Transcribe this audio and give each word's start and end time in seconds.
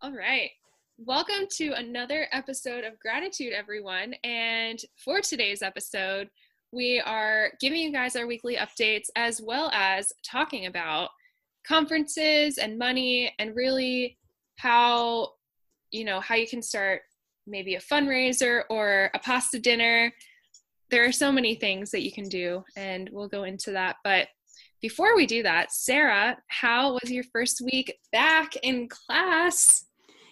All 0.00 0.12
right. 0.12 0.50
Welcome 0.96 1.48
to 1.54 1.72
another 1.72 2.28
episode 2.30 2.84
of 2.84 2.92
Graditude, 3.04 3.50
everyone. 3.50 4.14
And 4.22 4.78
for 4.94 5.20
today's 5.20 5.60
episode, 5.60 6.30
we 6.70 7.00
are 7.00 7.50
giving 7.60 7.80
you 7.82 7.90
guys 7.90 8.14
our 8.14 8.28
weekly 8.28 8.54
updates 8.54 9.06
as 9.16 9.42
well 9.42 9.72
as 9.74 10.12
talking 10.24 10.66
about 10.66 11.10
conferences 11.66 12.58
and 12.58 12.78
money 12.78 13.34
and 13.40 13.56
really 13.56 14.16
how 14.54 15.32
you 15.90 16.04
know 16.04 16.20
how 16.20 16.36
you 16.36 16.46
can 16.46 16.62
start 16.62 17.02
maybe 17.48 17.74
a 17.74 17.80
fundraiser 17.80 18.62
or 18.70 19.10
a 19.14 19.18
pasta 19.18 19.58
dinner 19.58 20.12
there 20.90 21.04
are 21.04 21.12
so 21.12 21.32
many 21.32 21.56
things 21.56 21.90
that 21.90 22.04
you 22.04 22.12
can 22.12 22.28
do 22.28 22.62
and 22.76 23.10
we'll 23.12 23.28
go 23.28 23.42
into 23.42 23.72
that 23.72 23.96
but 24.04 24.28
before 24.80 25.16
we 25.16 25.26
do 25.26 25.42
that 25.42 25.72
sarah 25.72 26.36
how 26.48 26.92
was 26.92 27.10
your 27.10 27.24
first 27.32 27.60
week 27.60 27.98
back 28.12 28.54
in 28.62 28.88
class 28.88 29.86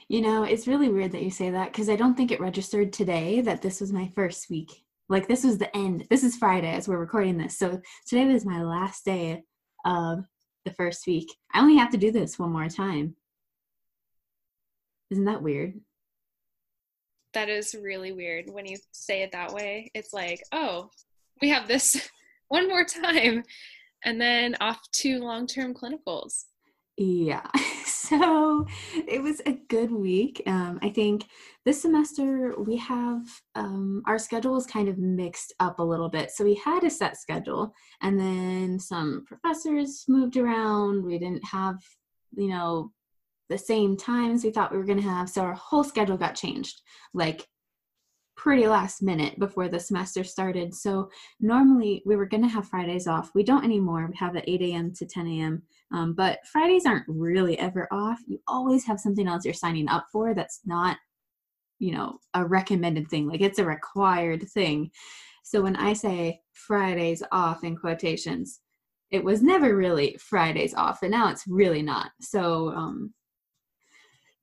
you 0.09 0.21
know 0.21 0.45
it's 0.45 0.69
really 0.69 0.89
weird 0.89 1.13
that 1.13 1.23
you 1.23 1.31
say 1.31 1.51
that 1.51 1.73
because 1.73 1.89
i 1.89 1.97
don't 1.97 2.17
think 2.17 2.31
it 2.31 2.41
registered 2.41 2.93
today 2.93 3.41
that 3.41 3.63
this 3.63 3.81
was 3.81 3.93
my 3.93 4.11
first 4.15 4.49
week 4.49 4.87
like 5.09 5.29
this 5.29 5.45
was 5.45 5.59
the 5.59 5.75
end. 5.77 6.07
This 6.11 6.25
is 6.25 6.37
Friday 6.37 6.73
as 6.73 6.89
we're 6.89 6.99
recording 6.99 7.39
this. 7.39 7.57
So 7.57 7.81
today 8.07 8.27
was 8.27 8.45
my 8.45 8.63
last 8.63 9.05
day 9.05 9.43
of 9.85 10.25
the 10.65 10.73
first 10.73 11.07
week. 11.07 11.33
I 11.55 11.61
only 11.61 11.77
have 11.77 11.91
to 11.91 11.97
do 11.97 12.11
this 12.11 12.39
one 12.39 12.51
more 12.51 12.69
time. 12.69 13.15
Isn't 15.11 15.27
that 15.27 15.43
weird? 15.43 15.75
That 17.35 17.49
is 17.49 17.77
really 17.81 18.13
weird 18.13 18.51
when 18.51 18.67
you 18.67 18.79
say 18.93 19.23
it 19.23 19.31
that 19.33 19.53
way. 19.53 19.91
It's 19.95 20.13
like, 20.13 20.43
oh, 20.51 20.91
we 21.41 21.51
have 21.51 21.69
this 21.69 22.11
one 22.49 22.67
more 22.69 22.85
time 22.85 23.45
and 24.05 24.21
then 24.21 24.57
off 24.61 24.81
to 24.93 25.21
long 25.21 25.47
term 25.47 25.73
clinicals. 25.73 26.47
Yeah. 26.97 27.47
So 28.07 28.65
it 29.09 29.21
was 29.21 29.43
a 29.47 29.59
good 29.69 29.91
week. 29.91 30.41
Um, 30.47 30.79
I 30.81 30.91
think 30.91 31.25
this 31.65 31.83
semester 31.83 32.55
we 32.57 32.77
have 32.77 33.23
um, 33.57 34.05
our 34.07 34.17
schedule 34.17 34.57
is 34.57 34.65
kind 34.65 34.89
of 34.89 34.97
mixed 34.97 35.53
up 35.59 35.81
a 35.81 35.85
little 35.85 36.09
bit. 36.09 36.31
So 36.31 36.45
we 36.45 36.55
had 36.55 36.85
a 36.85 36.91
set 36.91 37.17
schedule, 37.17 37.75
and 38.03 38.17
then 38.17 38.79
some 38.79 39.25
professors 39.27 40.05
moved 40.07 40.37
around. 40.37 41.05
We 41.05 41.19
didn't 41.19 41.45
have, 41.47 41.79
you 42.37 42.47
know, 42.47 42.93
the 43.49 43.59
same 43.59 43.97
times 43.97 44.45
we 44.45 44.51
thought 44.51 44.71
we 44.71 44.79
were 44.79 44.85
going 44.85 45.03
to 45.03 45.09
have. 45.09 45.29
So 45.29 45.43
our 45.43 45.55
whole 45.55 45.83
schedule 45.83 46.17
got 46.17 46.37
changed. 46.37 46.83
Like 47.13 47.45
pretty 48.37 48.67
last 48.67 49.03
minute 49.03 49.39
before 49.39 49.69
the 49.69 49.81
semester 49.81 50.23
started. 50.23 50.75
So 50.75 51.11
normally 51.41 52.03
we 52.05 52.17
were 52.17 52.27
going 52.27 52.43
to 52.43 52.49
have 52.49 52.69
Fridays 52.69 53.07
off. 53.07 53.31
We 53.35 53.43
don't 53.43 53.65
anymore. 53.65 54.07
We 54.09 54.17
have 54.19 54.37
at 54.37 54.49
8 54.49 54.61
a.m. 54.63 54.93
to 54.95 55.07
10 55.07 55.27
a.m. 55.27 55.63
Um, 55.93 56.13
but 56.15 56.47
Fridays 56.47 56.87
aren't 56.87 57.09
really 57.09 57.59
ever 57.59 57.89
off. 57.91 58.21
You 58.27 58.39
always 58.47 58.85
have 58.85 59.01
something 59.01 59.27
else 59.27 59.45
you're 59.45 59.55
signing 59.55 59.89
up 59.89 60.07
for 60.13 60.35
that's 60.35 60.61
not, 60.67 60.99
you 61.79 61.93
know, 61.93 62.19
a 62.35 62.45
recommended 62.45 63.09
thing. 63.09 63.27
Like 63.27 63.41
it's 63.41 63.59
a 63.59 63.65
required 63.65 64.49
thing. 64.51 64.91
So 65.43 65.63
when 65.63 65.77
I 65.77 65.95
say 65.95 66.41
Fridays 66.53 67.23
off 67.33 67.65
in 67.65 67.77
quotations, 67.77 68.61
it 69.11 69.23
was 69.23 69.43
never 69.43 69.77
really 69.77 70.17
Fridays 70.19 70.75
off, 70.75 71.03
and 71.03 71.13
now 71.13 71.31
it's 71.31 71.47
really 71.47 71.83
not. 71.83 72.11
So 72.21 72.71
um, 72.71 73.15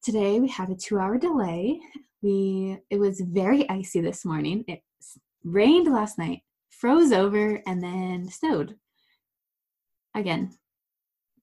today 0.01 0.39
we 0.39 0.47
have 0.47 0.69
a 0.69 0.75
two 0.75 0.99
hour 0.99 1.17
delay 1.17 1.81
we 2.23 2.79
it 2.89 2.99
was 2.99 3.21
very 3.21 3.69
icy 3.69 4.01
this 4.01 4.25
morning. 4.25 4.63
It 4.67 4.81
rained 5.43 5.91
last 5.91 6.17
night 6.17 6.41
froze 6.69 7.11
over 7.11 7.61
and 7.67 7.83
then 7.83 8.29
snowed 8.29 8.75
again. 10.15 10.51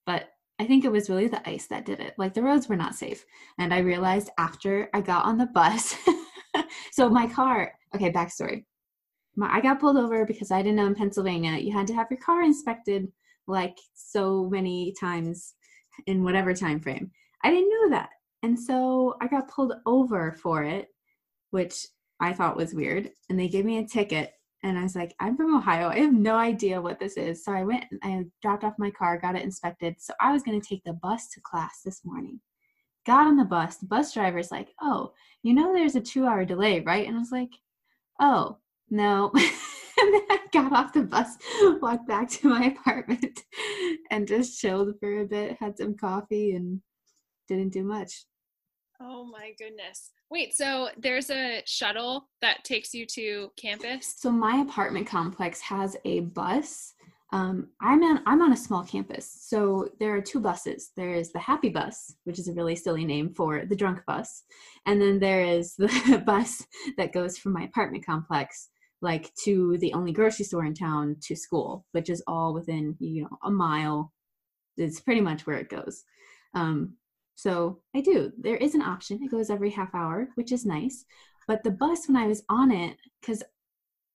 But 0.07 0.31
i 0.59 0.67
think 0.67 0.85
it 0.85 0.93
was 0.93 1.09
really 1.09 1.29
the 1.29 1.49
ice 1.49 1.67
that 1.69 1.85
did 1.85 2.01
it. 2.01 2.15
Like 2.19 2.35
the 2.35 2.43
roads 2.43 2.69
were 2.69 2.77
not 2.77 2.95
safe. 2.95 3.25
And 3.59 3.73
i 3.73 3.79
realized 3.79 4.31
after 4.39 4.89
i 4.95 5.01
got 5.01 5.27
on 5.27 5.39
the 5.39 5.47
bus 5.47 5.95
so 6.93 7.09
my 7.09 7.27
car 7.27 7.73
okay 7.95 8.11
backstory. 8.11 8.65
My, 9.37 9.55
i 9.57 9.61
got 9.61 9.81
pulled 9.81 9.99
over 9.99 10.25
because 10.27 10.51
i 10.51 10.63
didn't 10.63 10.77
know 10.77 10.87
in 10.87 10.95
pennsylvania 10.95 11.53
you 11.53 11.73
had 11.73 11.87
to 11.89 11.95
have 11.95 12.09
your 12.11 12.21
car 12.21 12.43
inspected 12.43 13.07
like 13.47 13.77
so 13.95 14.49
many 14.49 14.95
times 14.99 15.55
in 16.07 16.25
whatever 16.25 16.55
time 16.55 16.81
frame. 16.81 17.11
I 17.43 17.51
didn't 17.51 17.71
know 17.71 17.91
that 17.91 18.11
and 18.43 18.59
so 18.59 19.17
I 19.21 19.27
got 19.27 19.49
pulled 19.49 19.75
over 19.87 20.33
for 20.33 20.65
it, 20.65 20.89
which 21.51 21.87
I 22.21 22.33
thought 22.33 22.57
was 22.57 22.75
weird. 22.75 23.11
And 23.29 23.39
they 23.39 23.49
gave 23.49 23.65
me 23.65 23.79
a 23.79 23.87
ticket. 23.87 24.33
And 24.63 24.79
I 24.79 24.83
was 24.83 24.95
like, 24.95 25.15
I'm 25.21 25.37
from 25.37 25.55
Ohio. 25.55 25.89
I 25.89 26.01
have 26.01 26.13
no 26.13 26.37
idea 26.37 26.81
what 26.81 27.01
this 27.01 27.17
is. 27.17 27.45
So 27.45 27.53
I 27.53 27.65
went 27.65 27.85
and 27.91 28.01
I 28.03 28.25
dropped 28.43 28.65
off 28.65 28.75
my 28.79 28.91
car, 28.91 29.19
got 29.19 29.37
it 29.37 29.43
inspected. 29.43 29.97
So 29.99 30.13
I 30.21 30.33
was 30.33 30.43
going 30.43 30.61
to 30.61 30.67
take 30.67 30.85
the 30.85 30.93
bus 30.93 31.29
to 31.31 31.41
class 31.41 31.81
this 31.85 32.05
morning. 32.05 32.41
Got 33.07 33.27
on 33.27 33.37
the 33.37 33.45
bus. 33.45 33.77
The 33.77 33.87
bus 33.87 34.13
driver's 34.13 34.51
like, 34.51 34.69
Oh, 34.83 35.13
you 35.43 35.55
know, 35.55 35.73
there's 35.73 35.97
a 35.97 36.01
two 36.01 36.27
hour 36.27 36.45
delay, 36.45 36.81
right? 36.81 37.07
And 37.07 37.17
I 37.17 37.21
was 37.21 37.33
like, 37.33 37.51
Oh, 38.21 38.59
no. 38.91 39.31
and 39.35 40.15
then 40.15 40.23
I 40.31 40.41
got 40.53 40.73
off 40.73 40.93
the 40.93 41.03
bus, 41.03 41.37
walked 41.81 42.07
back 42.07 42.29
to 42.31 42.49
my 42.49 42.65
apartment, 42.79 43.41
and 44.11 44.29
just 44.29 44.61
chilled 44.61 44.95
for 45.01 45.21
a 45.21 45.25
bit, 45.25 45.57
had 45.59 45.79
some 45.79 45.97
coffee, 45.97 46.53
and 46.53 46.83
didn't 47.49 47.73
do 47.73 47.83
much. 47.83 48.25
Oh 49.03 49.25
my 49.25 49.53
goodness. 49.59 50.11
Wait, 50.31 50.55
so 50.55 50.91
there's 50.99 51.31
a 51.31 51.63
shuttle 51.65 52.29
that 52.43 52.65
takes 52.65 52.93
you 52.93 53.07
to 53.07 53.51
campus? 53.57 54.15
So 54.19 54.31
my 54.31 54.57
apartment 54.61 55.07
complex 55.07 55.61
has 55.63 55.97
a 56.05 56.21
bus. 56.21 56.93
Um, 57.33 57.69
I'm 57.81 58.03
on 58.03 58.21
I'm 58.27 58.43
on 58.43 58.53
a 58.53 58.57
small 58.57 58.85
campus, 58.85 59.39
so 59.41 59.89
there 60.01 60.15
are 60.15 60.21
two 60.21 60.41
buses. 60.41 60.91
There 60.97 61.15
is 61.15 61.33
the 61.33 61.39
Happy 61.39 61.69
Bus, 61.69 62.15
which 62.25 62.39
is 62.41 62.49
a 62.49 62.53
really 62.53 62.75
silly 62.75 63.05
name 63.05 63.33
for 63.33 63.65
the 63.65 63.77
drunk 63.77 64.03
bus, 64.05 64.43
and 64.85 65.01
then 65.01 65.21
there 65.21 65.45
is 65.45 65.77
the 65.77 66.23
bus 66.27 66.67
that 66.99 67.13
goes 67.13 67.39
from 67.39 67.53
my 67.53 67.63
apartment 67.63 68.05
complex, 68.05 68.69
like 69.01 69.33
to 69.45 69.79
the 69.79 69.95
only 69.95 70.11
grocery 70.13 70.45
store 70.45 70.65
in 70.65 70.75
town, 70.75 71.17
to 71.23 71.37
school, 71.37 71.87
which 71.93 72.11
is 72.11 72.23
all 72.27 72.53
within 72.53 72.97
you 72.99 73.23
know 73.23 73.39
a 73.45 73.51
mile. 73.51 74.13
It's 74.77 75.01
pretty 75.01 75.21
much 75.21 75.47
where 75.47 75.59
it 75.59 75.69
goes. 75.69 76.03
Um, 76.55 76.95
so 77.41 77.81
I 77.97 78.03
do. 78.03 78.33
There 78.39 78.57
is 78.57 78.75
an 78.75 78.83
option. 78.83 79.23
It 79.23 79.31
goes 79.31 79.49
every 79.49 79.71
half 79.71 79.95
hour, 79.95 80.29
which 80.35 80.53
is 80.53 80.67
nice. 80.67 81.07
But 81.49 81.65
the 81.65 81.71
bus, 81.71 82.07
when 82.07 82.19
I 82.19 82.27
was 82.27 82.43
on 82.51 82.71
it, 82.71 82.99
because 83.19 83.43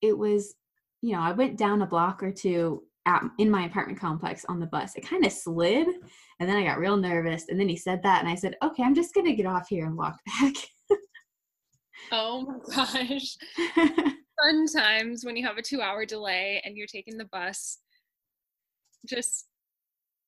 it 0.04 0.16
was, 0.16 0.54
you 1.01 1.13
know, 1.13 1.22
I 1.22 1.31
went 1.31 1.57
down 1.57 1.81
a 1.81 1.88
block 1.88 2.22
or 2.22 2.31
two 2.31 2.83
at, 3.07 3.24
in 3.39 3.50
my 3.50 3.66
apartment 3.66 4.00
complex 4.00 4.45
on 4.45 4.60
the 4.60 4.68
bus. 4.68 4.95
It 4.95 5.10
kind 5.10 5.25
of 5.25 5.31
slid. 5.31 5.88
And 6.39 6.48
then 6.48 6.56
I 6.56 6.63
got 6.63 6.77
real 6.77 6.98
nervous. 6.98 7.45
And 7.50 7.60
then 7.60 7.68
he 7.68 7.77
said 7.77 8.04
that. 8.04 8.19
And 8.19 8.30
I 8.30 8.36
said, 8.36 8.57
okay, 8.62 8.83
I'm 8.83 8.94
just 8.94 9.16
going 9.16 9.25
to 9.25 9.33
get 9.33 9.48
off 9.48 9.69
here 9.69 9.88
and 9.88 9.98
walk 9.98 10.19
back. 10.39 10.54
oh 12.12 12.45
my 12.45 12.75
gosh. 12.75 13.38
Fun 13.75 14.68
times 14.68 15.25
when 15.25 15.36
you 15.36 15.48
have 15.48 15.57
a 15.57 15.63
two 15.63 15.81
hour 15.81 16.06
delay 16.06 16.62
and 16.63 16.77
you're 16.77 16.86
taking 16.86 17.18
the 17.18 17.30
bus. 17.31 17.80
Just, 19.04 19.48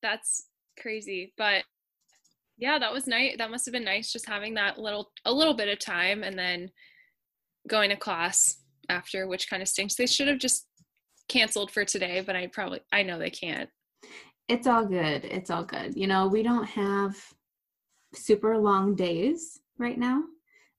that's 0.01 0.47
crazy. 0.81 1.31
But 1.37 1.63
yeah 2.57 2.79
that 2.79 2.93
was 2.93 3.07
nice. 3.07 3.35
That 3.37 3.51
must 3.51 3.65
have 3.65 3.73
been 3.73 3.83
nice 3.83 4.11
just 4.11 4.27
having 4.27 4.53
that 4.55 4.77
little 4.77 5.11
a 5.25 5.33
little 5.33 5.53
bit 5.53 5.69
of 5.69 5.79
time 5.79 6.23
and 6.23 6.37
then 6.37 6.69
going 7.67 7.89
to 7.89 7.95
class 7.95 8.57
after 8.89 9.27
which 9.27 9.49
kind 9.49 9.61
of 9.61 9.67
stinks. 9.67 9.95
They 9.95 10.07
should 10.07 10.27
have 10.27 10.39
just 10.39 10.67
canceled 11.29 11.71
for 11.71 11.83
today 11.83 12.23
but 12.25 12.37
i 12.37 12.47
probably 12.47 12.79
i 12.91 13.03
know 13.03 13.19
they 13.19 13.29
can't. 13.29 13.69
It's 14.47 14.65
all 14.65 14.85
good. 14.85 15.25
It's 15.25 15.49
all 15.49 15.63
good. 15.63 15.95
You 15.95 16.07
know 16.07 16.27
we 16.27 16.43
don't 16.43 16.67
have 16.67 17.15
super 18.15 18.57
long 18.57 18.95
days 18.95 19.59
right 19.77 19.97
now 19.97 20.23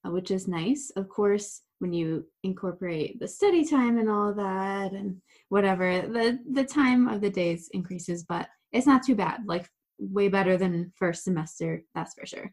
uh, 0.05 0.11
which 0.11 0.31
is 0.31 0.49
nice. 0.49 0.91
Of 0.97 1.09
course, 1.09 1.63
when 1.81 1.93
you 1.93 2.27
incorporate 2.43 3.21
the 3.21 3.29
study 3.29 3.65
time 3.65 3.99
and 3.99 4.09
all 4.09 4.33
that 4.35 4.93
and 4.93 5.21
whatever, 5.49 6.03
the 6.03 6.39
the 6.53 6.65
time 6.65 7.09
of 7.09 7.21
the 7.21 7.31
days 7.31 7.69
increases, 7.73 8.25
but 8.25 8.49
it's 8.73 8.87
not 8.87 9.03
too 9.03 9.15
bad. 9.15 9.43
Like 9.47 9.69
way 9.99 10.29
better 10.29 10.57
than 10.57 10.93
first 10.97 11.25
semester, 11.25 11.83
that's 11.95 12.15
for 12.15 12.27
sure. 12.27 12.53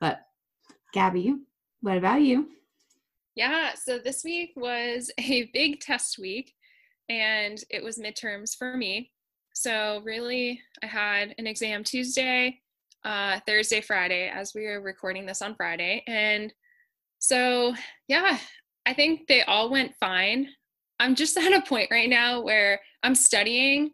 But 0.00 0.20
Gabby, 0.92 1.34
what 1.80 1.98
about 1.98 2.22
you? 2.22 2.48
Yeah, 3.34 3.72
so 3.74 3.98
this 3.98 4.22
week 4.24 4.52
was 4.56 5.10
a 5.18 5.50
big 5.52 5.80
test 5.80 6.18
week 6.18 6.52
and 7.08 7.62
it 7.70 7.82
was 7.82 7.98
midterms 7.98 8.56
for 8.56 8.76
me. 8.76 9.10
So, 9.56 10.00
really, 10.04 10.60
I 10.82 10.86
had 10.86 11.34
an 11.38 11.46
exam 11.46 11.84
Tuesday, 11.84 12.60
uh, 13.04 13.38
Thursday, 13.46 13.80
Friday, 13.80 14.28
as 14.28 14.52
we 14.52 14.66
are 14.66 14.80
recording 14.80 15.26
this 15.26 15.42
on 15.42 15.54
Friday. 15.54 16.02
And 16.08 16.52
so, 17.20 17.74
yeah, 18.08 18.38
I 18.84 18.94
think 18.94 19.28
they 19.28 19.42
all 19.42 19.70
went 19.70 19.94
fine. 20.00 20.48
I'm 20.98 21.14
just 21.14 21.36
at 21.38 21.52
a 21.52 21.62
point 21.62 21.88
right 21.90 22.08
now 22.08 22.40
where 22.40 22.80
I'm 23.02 23.14
studying 23.14 23.92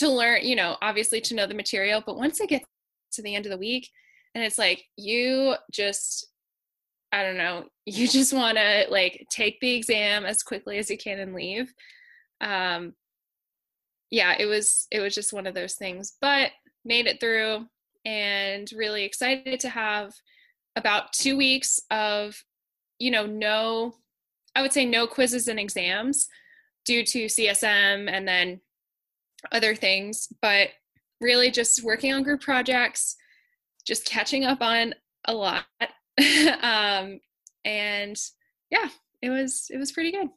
to 0.00 0.08
learn, 0.08 0.40
you 0.42 0.56
know, 0.56 0.76
obviously 0.82 1.20
to 1.20 1.34
know 1.34 1.46
the 1.46 1.54
material, 1.54 2.02
but 2.04 2.16
once 2.16 2.40
I 2.40 2.46
get 2.46 2.62
to 3.12 3.22
the 3.22 3.34
end 3.34 3.46
of 3.46 3.50
the 3.50 3.58
week 3.58 3.88
and 4.34 4.42
it's 4.42 4.58
like 4.58 4.82
you 4.96 5.54
just 5.72 6.26
I 7.12 7.22
don't 7.22 7.36
know, 7.36 7.64
you 7.86 8.08
just 8.08 8.32
want 8.32 8.56
to 8.58 8.86
like 8.90 9.26
take 9.30 9.60
the 9.60 9.74
exam 9.74 10.24
as 10.24 10.42
quickly 10.42 10.78
as 10.78 10.90
you 10.90 10.98
can 10.98 11.18
and 11.20 11.34
leave. 11.34 11.72
Um 12.40 12.94
yeah, 14.10 14.34
it 14.38 14.46
was 14.46 14.86
it 14.90 15.00
was 15.00 15.14
just 15.14 15.32
one 15.32 15.46
of 15.46 15.54
those 15.54 15.74
things, 15.74 16.16
but 16.20 16.50
made 16.84 17.06
it 17.06 17.20
through 17.20 17.66
and 18.06 18.70
really 18.74 19.04
excited 19.04 19.60
to 19.60 19.68
have 19.68 20.12
about 20.76 21.12
2 21.12 21.36
weeks 21.36 21.78
of 21.90 22.42
you 22.98 23.10
know, 23.10 23.26
no 23.26 23.94
I 24.56 24.62
would 24.62 24.72
say 24.72 24.86
no 24.86 25.06
quizzes 25.06 25.46
and 25.46 25.60
exams 25.60 26.26
due 26.86 27.04
to 27.04 27.26
CSM 27.26 28.10
and 28.10 28.26
then 28.26 28.60
other 29.52 29.74
things, 29.74 30.28
but 30.42 30.68
really 31.20 31.50
just 31.50 31.84
working 31.84 32.12
on 32.12 32.22
group 32.22 32.40
projects, 32.40 33.16
just 33.86 34.04
catching 34.04 34.44
up 34.44 34.60
on 34.60 34.94
a 35.26 35.34
lot. 35.34 35.64
um, 36.62 37.20
and 37.64 38.16
yeah, 38.70 38.88
it 39.22 39.30
was 39.30 39.66
it 39.70 39.78
was 39.78 39.92
pretty 39.92 40.12
good. 40.12 40.28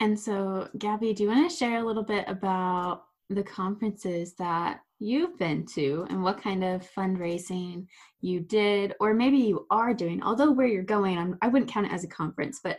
And 0.00 0.18
so, 0.18 0.68
Gabby, 0.78 1.12
do 1.12 1.22
you 1.22 1.28
want 1.28 1.48
to 1.48 1.56
share 1.56 1.78
a 1.78 1.84
little 1.84 2.02
bit 2.02 2.24
about 2.28 3.04
the 3.30 3.42
conferences 3.42 4.34
that 4.34 4.80
you've 4.98 5.38
been 5.38 5.66
to 5.74 6.06
and 6.10 6.22
what 6.22 6.42
kind 6.42 6.64
of 6.64 6.88
fundraising 6.96 7.86
you 8.20 8.40
did, 8.40 8.94
or 9.00 9.14
maybe 9.14 9.36
you 9.36 9.66
are 9.70 9.94
doing? 9.94 10.22
Although 10.22 10.50
where 10.50 10.66
you're 10.66 10.82
going, 10.82 11.18
I'm, 11.18 11.38
I 11.42 11.48
wouldn't 11.48 11.70
count 11.70 11.86
it 11.86 11.92
as 11.92 12.04
a 12.04 12.08
conference, 12.08 12.60
but 12.62 12.78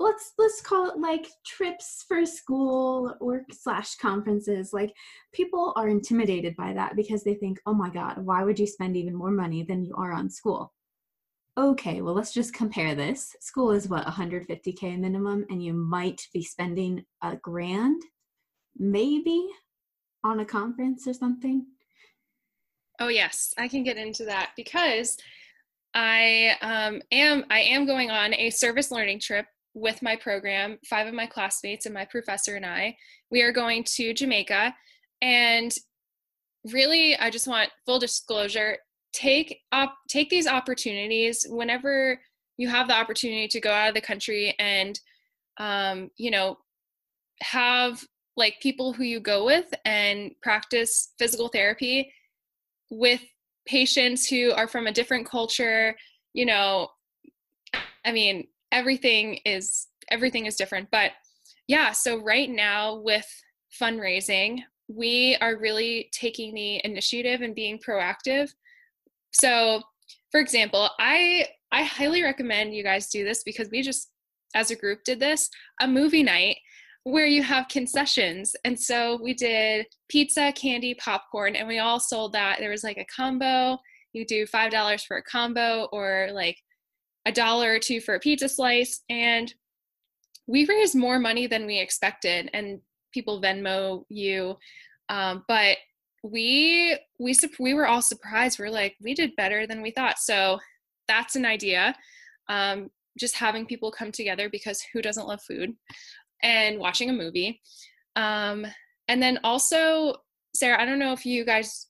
let's 0.00 0.32
let's 0.38 0.62
call 0.62 0.88
it 0.88 0.98
like 0.98 1.28
trips 1.46 2.04
for 2.08 2.24
school 2.24 3.14
or 3.20 3.44
slash 3.52 3.96
conferences. 3.96 4.72
Like 4.72 4.92
people 5.32 5.72
are 5.76 5.88
intimidated 5.88 6.56
by 6.56 6.72
that 6.72 6.96
because 6.96 7.22
they 7.22 7.34
think 7.34 7.60
oh 7.66 7.74
my 7.74 7.90
god 7.90 8.24
why 8.24 8.42
would 8.42 8.58
you 8.58 8.66
spend 8.66 8.96
even 8.96 9.14
more 9.14 9.30
money 9.30 9.62
than 9.62 9.84
you 9.84 9.94
are 9.94 10.12
on 10.12 10.30
school? 10.30 10.72
Okay 11.58 12.00
well 12.00 12.14
let's 12.14 12.32
just 12.32 12.54
compare 12.54 12.94
this. 12.94 13.36
School 13.40 13.70
is 13.70 13.88
what 13.88 14.06
150k 14.06 14.98
minimum 14.98 15.44
and 15.50 15.62
you 15.62 15.74
might 15.74 16.26
be 16.32 16.42
spending 16.42 17.04
a 17.22 17.36
grand 17.36 18.02
maybe 18.78 19.46
on 20.24 20.40
a 20.40 20.44
conference 20.44 21.06
or 21.06 21.12
something? 21.12 21.66
Oh 22.98 23.08
yes 23.08 23.54
i 23.58 23.68
can 23.68 23.82
get 23.82 23.96
into 23.96 24.24
that 24.24 24.52
because 24.56 25.16
I 25.92 26.56
um, 26.60 27.02
am 27.10 27.44
I 27.50 27.60
am 27.62 27.84
going 27.84 28.10
on 28.12 28.32
a 28.34 28.50
service 28.50 28.92
learning 28.92 29.18
trip 29.18 29.46
with 29.74 30.02
my 30.02 30.16
program, 30.16 30.78
five 30.88 31.06
of 31.06 31.14
my 31.14 31.26
classmates 31.26 31.86
and 31.86 31.94
my 31.94 32.04
professor 32.04 32.56
and 32.56 32.66
I. 32.66 32.96
We 33.30 33.42
are 33.42 33.52
going 33.52 33.84
to 33.96 34.12
Jamaica. 34.12 34.74
And 35.22 35.72
really, 36.72 37.16
I 37.16 37.30
just 37.30 37.46
want 37.46 37.70
full 37.86 37.98
disclosure 37.98 38.78
take 39.12 39.60
up 39.72 39.94
take 40.08 40.30
these 40.30 40.46
opportunities 40.46 41.46
whenever 41.48 42.20
you 42.56 42.68
have 42.68 42.88
the 42.88 42.94
opportunity 42.94 43.48
to 43.48 43.60
go 43.60 43.70
out 43.70 43.88
of 43.88 43.94
the 43.94 44.00
country 44.00 44.54
and 44.58 45.00
um, 45.58 46.10
you 46.16 46.30
know 46.30 46.58
have 47.42 48.04
like 48.36 48.54
people 48.60 48.92
who 48.92 49.02
you 49.02 49.18
go 49.18 49.44
with 49.44 49.72
and 49.84 50.32
practice 50.42 51.12
physical 51.18 51.48
therapy 51.48 52.12
with 52.90 53.22
patients 53.66 54.26
who 54.26 54.52
are 54.52 54.68
from 54.68 54.86
a 54.86 54.92
different 54.92 55.26
culture 55.26 55.96
you 56.32 56.46
know 56.46 56.88
i 58.04 58.12
mean 58.12 58.46
everything 58.72 59.38
is 59.44 59.88
everything 60.10 60.46
is 60.46 60.56
different. 60.56 60.88
But 60.90 61.12
yeah 61.68 61.92
so 61.92 62.20
right 62.22 62.50
now 62.50 63.00
with 63.00 63.26
fundraising 63.80 64.58
we 64.88 65.36
are 65.40 65.56
really 65.56 66.10
taking 66.12 66.52
the 66.52 66.80
initiative 66.84 67.42
and 67.42 67.54
being 67.54 67.78
proactive. 67.78 68.50
So 69.32 69.82
for 70.32 70.40
example 70.40 70.90
i 70.98 71.46
i 71.72 71.84
highly 71.84 72.22
recommend 72.22 72.74
you 72.74 72.82
guys 72.82 73.08
do 73.08 73.24
this 73.24 73.42
because 73.44 73.68
we 73.70 73.82
just 73.82 74.10
as 74.54 74.70
a 74.70 74.76
group 74.76 75.04
did 75.04 75.20
this 75.20 75.48
a 75.80 75.86
movie 75.86 76.24
night 76.24 76.56
where 77.04 77.26
you 77.26 77.42
have 77.42 77.68
concessions. 77.68 78.54
And 78.64 78.78
so 78.78 79.18
we 79.22 79.32
did 79.32 79.86
pizza 80.08 80.52
candy 80.52 80.94
popcorn 80.94 81.56
and 81.56 81.66
we 81.66 81.78
all 81.78 81.98
sold 81.98 82.32
that. 82.32 82.58
There 82.58 82.70
was 82.70 82.84
like 82.84 82.98
a 82.98 83.06
combo. 83.14 83.78
You 84.12 84.26
do 84.26 84.46
five 84.46 84.70
dollars 84.70 85.04
for 85.04 85.16
a 85.16 85.22
combo 85.22 85.88
or 85.92 86.28
like 86.32 86.58
a 87.26 87.32
dollar 87.32 87.74
or 87.74 87.78
two 87.78 88.00
for 88.00 88.14
a 88.14 88.20
pizza 88.20 88.48
slice 88.48 89.02
and 89.10 89.52
we 90.46 90.66
raised 90.66 90.94
more 90.94 91.18
money 91.18 91.46
than 91.46 91.66
we 91.66 91.78
expected 91.78 92.50
and 92.52 92.80
people 93.12 93.40
venmo 93.40 94.04
you. 94.08 94.56
Um, 95.08 95.44
but 95.48 95.76
we 96.22 96.98
we 97.18 97.34
we 97.58 97.74
were 97.74 97.86
all 97.86 98.02
surprised. 98.02 98.58
We're 98.58 98.70
like 98.70 98.96
we 99.00 99.14
did 99.14 99.36
better 99.36 99.66
than 99.66 99.82
we 99.82 99.90
thought. 99.90 100.18
So 100.18 100.58
that's 101.08 101.36
an 101.36 101.44
idea. 101.44 101.94
Um, 102.48 102.90
just 103.18 103.36
having 103.36 103.66
people 103.66 103.90
come 103.90 104.12
together 104.12 104.48
because 104.48 104.82
who 104.92 105.02
doesn't 105.02 105.26
love 105.26 105.42
food? 105.42 105.72
And 106.42 106.78
watching 106.78 107.10
a 107.10 107.14
movie. 107.14 107.60
Um, 108.16 108.66
and 109.10 109.20
then 109.20 109.40
also 109.44 110.14
sarah 110.54 110.80
i 110.80 110.86
don't 110.86 110.98
know 110.98 111.12
if 111.12 111.26
you 111.26 111.44
guys 111.44 111.88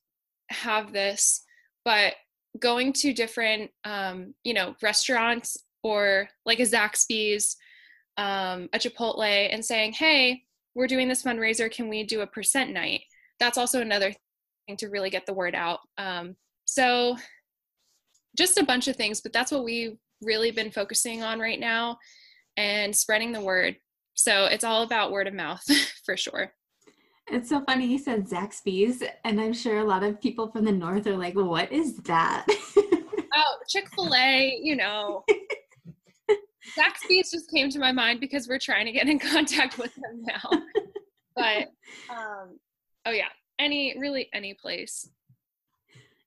have 0.49 0.91
this 0.91 1.43
but 1.85 2.15
going 2.59 2.93
to 2.93 3.13
different 3.13 3.71
um, 3.83 4.33
you 4.43 4.53
know 4.53 4.75
restaurants 4.81 5.57
or 5.83 6.29
like 6.45 6.59
a 6.59 6.63
zaxby's 6.63 7.57
um, 8.17 8.69
a 8.73 8.79
chipotle 8.79 9.49
and 9.51 9.63
saying 9.63 9.93
hey 9.93 10.43
we're 10.73 10.87
doing 10.87 11.09
this 11.09 11.23
fundraiser. 11.23 11.69
Can 11.69 11.89
we 11.89 12.03
do 12.03 12.21
a 12.21 12.27
percent 12.27 12.71
night? 12.71 13.01
That's 13.41 13.57
also 13.57 13.81
another 13.81 14.13
thing 14.67 14.77
to 14.77 14.87
really 14.87 15.09
get 15.09 15.25
the 15.25 15.33
word 15.33 15.53
out. 15.53 15.79
Um, 15.97 16.37
so 16.63 17.17
just 18.37 18.57
a 18.57 18.63
bunch 18.63 18.87
of 18.87 18.95
things 18.95 19.19
but 19.19 19.33
that's 19.33 19.51
what 19.51 19.65
we've 19.65 19.97
really 20.21 20.51
been 20.51 20.71
focusing 20.71 21.21
on 21.21 21.37
right 21.37 21.59
now 21.59 21.97
and 22.55 22.95
spreading 22.95 23.33
the 23.33 23.41
word. 23.41 23.75
So 24.13 24.45
it's 24.45 24.63
all 24.63 24.83
about 24.83 25.11
word 25.11 25.27
of 25.27 25.33
mouth 25.33 25.63
for 26.05 26.15
sure 26.15 26.53
it's 27.27 27.49
so 27.49 27.63
funny 27.65 27.85
you 27.85 27.97
said 27.97 28.27
Zaxby's, 28.27 29.03
and 29.23 29.39
I'm 29.39 29.53
sure 29.53 29.79
a 29.79 29.83
lot 29.83 30.03
of 30.03 30.21
people 30.21 30.49
from 30.51 30.65
the 30.65 30.71
north 30.71 31.07
are 31.07 31.17
like, 31.17 31.35
"What 31.35 31.71
is 31.71 31.97
that?" 31.97 32.45
oh, 32.77 33.57
Chick 33.69 33.87
Fil 33.95 34.13
A, 34.13 34.59
you 34.61 34.75
know. 34.75 35.23
Zaxby's 36.77 37.31
just 37.31 37.49
came 37.49 37.69
to 37.69 37.79
my 37.79 37.91
mind 37.91 38.19
because 38.19 38.47
we're 38.47 38.59
trying 38.59 38.85
to 38.85 38.91
get 38.91 39.07
in 39.07 39.19
contact 39.33 39.77
with 39.77 39.93
them 39.95 40.23
now. 40.23 40.49
but 41.35 41.69
um, 42.09 42.59
oh 43.05 43.11
yeah, 43.11 43.29
any 43.59 43.95
really 43.97 44.29
any 44.33 44.53
place 44.53 45.09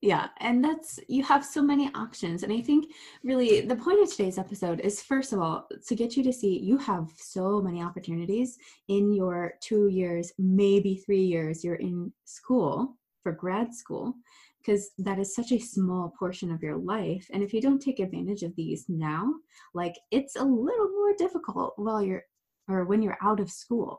yeah 0.04 0.28
and 0.38 0.62
that's 0.62 1.00
you 1.08 1.22
have 1.22 1.44
so 1.44 1.62
many 1.62 1.90
options 1.94 2.42
and 2.42 2.52
i 2.52 2.60
think 2.60 2.92
really 3.22 3.60
the 3.62 3.76
point 3.76 4.02
of 4.02 4.10
today's 4.10 4.38
episode 4.38 4.80
is 4.80 5.02
first 5.02 5.32
of 5.32 5.40
all 5.40 5.66
to 5.86 5.94
get 5.94 6.16
you 6.16 6.22
to 6.22 6.32
see 6.32 6.58
you 6.58 6.76
have 6.76 7.10
so 7.16 7.60
many 7.60 7.82
opportunities 7.82 8.58
in 8.88 9.12
your 9.12 9.54
two 9.60 9.88
years 9.88 10.32
maybe 10.38 10.96
three 10.96 11.24
years 11.24 11.64
you're 11.64 11.76
in 11.76 12.12
school 12.24 12.96
for 13.22 13.32
grad 13.32 13.74
school 13.74 14.14
because 14.60 14.90
that 14.98 15.18
is 15.18 15.34
such 15.34 15.52
a 15.52 15.58
small 15.58 16.14
portion 16.18 16.50
of 16.50 16.62
your 16.62 16.76
life 16.76 17.26
and 17.32 17.42
if 17.42 17.54
you 17.54 17.60
don't 17.60 17.80
take 17.80 18.00
advantage 18.00 18.42
of 18.42 18.54
these 18.56 18.84
now 18.88 19.32
like 19.72 19.94
it's 20.10 20.36
a 20.36 20.44
little 20.44 20.88
more 20.90 21.14
difficult 21.16 21.72
while 21.76 22.02
you're 22.02 22.24
or 22.68 22.84
when 22.84 23.02
you're 23.02 23.18
out 23.22 23.40
of 23.40 23.50
school. 23.50 23.98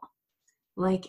Like 0.76 1.08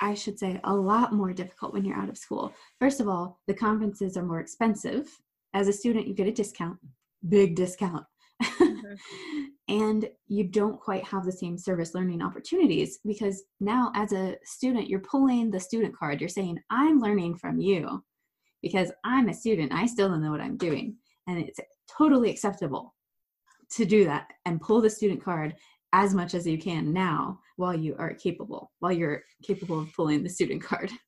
I 0.00 0.14
should 0.14 0.38
say, 0.38 0.60
a 0.64 0.74
lot 0.74 1.12
more 1.12 1.32
difficult 1.32 1.72
when 1.74 1.84
you're 1.84 1.96
out 1.96 2.08
of 2.08 2.16
school. 2.18 2.52
First 2.78 3.00
of 3.00 3.08
all, 3.08 3.40
the 3.46 3.54
conferences 3.54 4.16
are 4.16 4.24
more 4.24 4.40
expensive. 4.40 5.08
As 5.52 5.68
a 5.68 5.72
student, 5.72 6.06
you 6.08 6.14
get 6.14 6.26
a 6.26 6.32
discount, 6.32 6.78
big 7.28 7.54
discount. 7.54 8.04
Mm-hmm. 8.42 8.94
and 9.68 10.08
you 10.26 10.44
don't 10.44 10.80
quite 10.80 11.04
have 11.04 11.24
the 11.24 11.32
same 11.32 11.58
service 11.58 11.94
learning 11.94 12.22
opportunities 12.22 12.98
because 13.04 13.42
now, 13.60 13.92
as 13.94 14.12
a 14.12 14.36
student, 14.44 14.88
you're 14.88 15.00
pulling 15.00 15.50
the 15.50 15.60
student 15.60 15.94
card. 15.96 16.20
You're 16.20 16.28
saying, 16.28 16.58
I'm 16.70 17.00
learning 17.00 17.36
from 17.36 17.60
you. 17.60 18.02
because 18.62 18.92
I'm 19.04 19.28
a 19.28 19.34
student. 19.34 19.72
I 19.72 19.86
still 19.86 20.08
don't 20.08 20.22
know 20.22 20.30
what 20.30 20.40
I'm 20.40 20.56
doing. 20.56 20.96
And 21.26 21.38
it's 21.38 21.60
totally 21.96 22.30
acceptable 22.30 22.94
to 23.72 23.84
do 23.84 24.04
that 24.04 24.28
and 24.46 24.60
pull 24.60 24.80
the 24.80 24.90
student 24.90 25.22
card 25.22 25.54
as 25.92 26.14
much 26.14 26.34
as 26.34 26.46
you 26.46 26.58
can 26.58 26.92
now 26.92 27.38
while 27.56 27.74
you 27.74 27.96
are 27.98 28.14
capable, 28.14 28.70
while 28.78 28.92
you're 28.92 29.22
capable 29.42 29.80
of 29.80 29.92
pulling 29.92 30.22
the 30.22 30.28
student 30.28 30.62
card. 30.62 30.90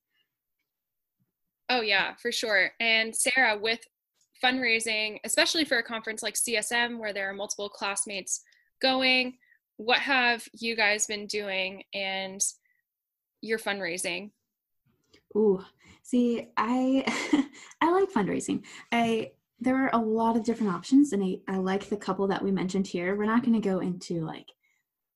Oh, 1.71 1.81
yeah, 1.81 2.13
for 2.21 2.31
sure. 2.31 2.71
And 2.81 3.17
Sarah, 3.17 3.59
with 3.59 3.81
fundraising, 4.45 5.19
especially 5.25 5.65
for 5.65 5.79
a 5.79 5.83
conference 5.83 6.23
like 6.23 6.35
CSM 6.35 6.99
where 6.99 7.15
there 7.15 7.31
are 7.31 7.33
multiple 7.33 7.71
classmates 7.71 8.43
going, 8.83 9.39
what 9.77 10.01
have 10.01 10.47
you 10.53 10.77
guys 10.77 11.07
been 11.07 11.27
doing 11.27 11.83
and 11.95 12.43
your 13.41 13.59
fundraising? 13.59 14.33
Ooh, 15.37 15.65
see, 16.03 16.49
I 16.57 17.05
I 17.81 17.91
like 17.91 18.13
fundraising. 18.13 18.65
I 18.91 19.31
there 19.61 19.77
are 19.77 19.91
a 19.93 20.05
lot 20.05 20.37
of 20.37 20.45
different 20.45 20.73
options, 20.73 21.13
and 21.13 21.23
I, 21.23 21.39
I 21.49 21.57
like 21.57 21.89
the 21.89 21.97
couple 21.97 22.27
that 22.29 22.43
we 22.43 22.51
mentioned 22.51 22.87
here. 22.87 23.17
We're 23.17 23.25
not 23.25 23.43
going 23.43 23.61
to 23.61 23.67
go 23.67 23.79
into 23.79 24.25
like 24.27 24.49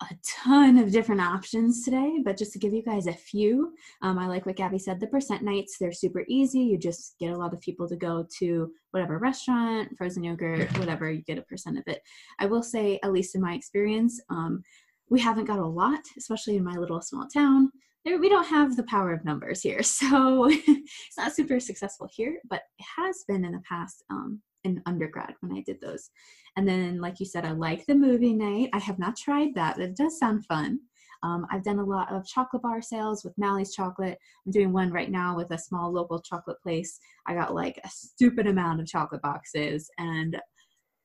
a 0.03 0.15
ton 0.45 0.77
of 0.79 0.93
different 0.93 1.23
options 1.23 1.85
today, 1.85 2.19
but 2.23 2.37
just 2.37 2.53
to 2.53 2.59
give 2.59 2.75
you 2.75 2.83
guys 2.83 3.07
a 3.07 3.13
few, 3.13 3.73
um, 4.03 4.19
I 4.19 4.27
like 4.27 4.45
what 4.45 4.57
Gabby 4.57 4.79
said. 4.79 5.01
The 5.01 5.07
percent 5.07 5.43
nights, 5.43 5.79
they're 5.79 5.93
super 5.93 6.25
easy. 6.29 6.61
You 6.61 6.77
just 6.77 7.15
get 7.19 7.33
a 7.33 7.37
lot 7.37 7.55
of 7.55 7.61
people 7.61 7.89
to 7.89 7.97
go 7.97 8.27
to 8.39 8.71
whatever 8.91 9.19
restaurant, 9.19 9.97
frozen 9.97 10.23
yogurt, 10.23 10.77
whatever, 10.79 11.11
you 11.11 11.23
get 11.23 11.39
a 11.39 11.43
percent 11.43 11.79
of 11.79 11.85
it. 11.87 12.03
I 12.39 12.47
will 12.47 12.63
say, 12.63 13.01
at 13.03 13.13
least 13.13 13.35
in 13.35 13.41
my 13.41 13.55
experience, 13.55 14.21
um, 14.29 14.63
we 15.09 15.21
haven't 15.21 15.47
got 15.47 15.61
a 15.61 15.67
lot, 15.67 16.01
especially 16.19 16.57
in 16.57 16.65
my 16.65 16.75
little 16.75 17.01
small 17.01 17.27
town. 17.27 17.71
We 18.05 18.29
don't 18.29 18.47
have 18.47 18.77
the 18.77 18.85
power 18.85 19.13
of 19.13 19.25
numbers 19.25 19.63
here, 19.63 19.83
so 19.83 20.49
it's 20.51 21.17
not 21.17 21.35
super 21.35 21.59
successful 21.59 22.09
here, 22.13 22.39
but 22.49 22.63
it 22.79 22.87
has 22.99 23.25
been 23.27 23.45
in 23.45 23.53
the 23.53 23.63
past 23.69 24.05
um, 24.11 24.43
in 24.67 24.83
undergrad 24.87 25.35
when 25.41 25.57
I 25.57 25.63
did 25.63 25.81
those. 25.81 26.11
And 26.57 26.67
then, 26.67 27.01
like 27.01 27.21
you 27.21 27.27
said, 27.27 27.45
I 27.45 27.53
like 27.53 27.87
the 27.87 27.95
movie 27.95 28.33
night. 28.33 28.71
I 28.73 28.79
have 28.79 28.99
not 28.99 29.17
tried 29.17 29.55
that. 29.55 29.79
It 29.79 29.97
does 29.97 30.19
sound 30.19 30.45
fun. 30.47 30.81
Um, 31.23 31.47
I've 31.51 31.65
done 31.65 31.79
a 31.79 31.85
lot 31.85 32.13
of 32.13 32.27
chocolate 32.27 32.63
bar 32.63 32.83
sales 32.83 33.25
with 33.25 33.37
Malley's 33.39 33.75
Chocolate. 33.75 34.19
I'm 34.45 34.53
doing 34.53 34.73
one 34.73 34.93
right 34.93 35.11
now 35.11 35.37
with 35.37 35.51
a 35.51 35.59
small 35.59 35.93
local 35.93 36.21
chocolate 36.21 36.61
place. 36.63 36.99
I 37.27 37.35
got 37.35 37.55
like 37.55 37.81
a 37.85 37.89
stupid 37.89 38.47
amount 38.47 38.81
of 38.81 38.87
chocolate 38.87 39.23
boxes, 39.23 39.91
and 39.99 40.41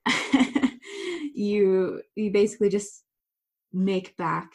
you 1.33 2.01
you 2.15 2.31
basically 2.31 2.69
just 2.69 3.03
make 3.73 4.15
back 4.17 4.51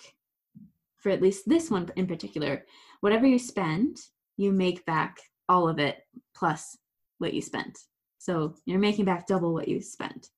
for 0.99 1.11
at 1.11 1.23
least 1.23 1.49
this 1.49 1.71
one 1.71 1.91
in 1.97 2.07
particular. 2.07 2.65
Whatever 3.01 3.27
you 3.27 3.39
spend, 3.39 3.99
you 4.37 4.53
make 4.53 4.85
back 4.87 5.19
all 5.49 5.69
of 5.69 5.79
it 5.79 5.99
plus 6.35 6.77
what 7.19 7.33
you 7.33 7.41
spent. 7.41 7.79
So 8.27 8.57
you're 8.65 8.81
making 8.81 9.05
back 9.05 9.29
double 9.29 9.55
what 9.55 9.69
you 9.69 9.81
spent. 9.81 10.31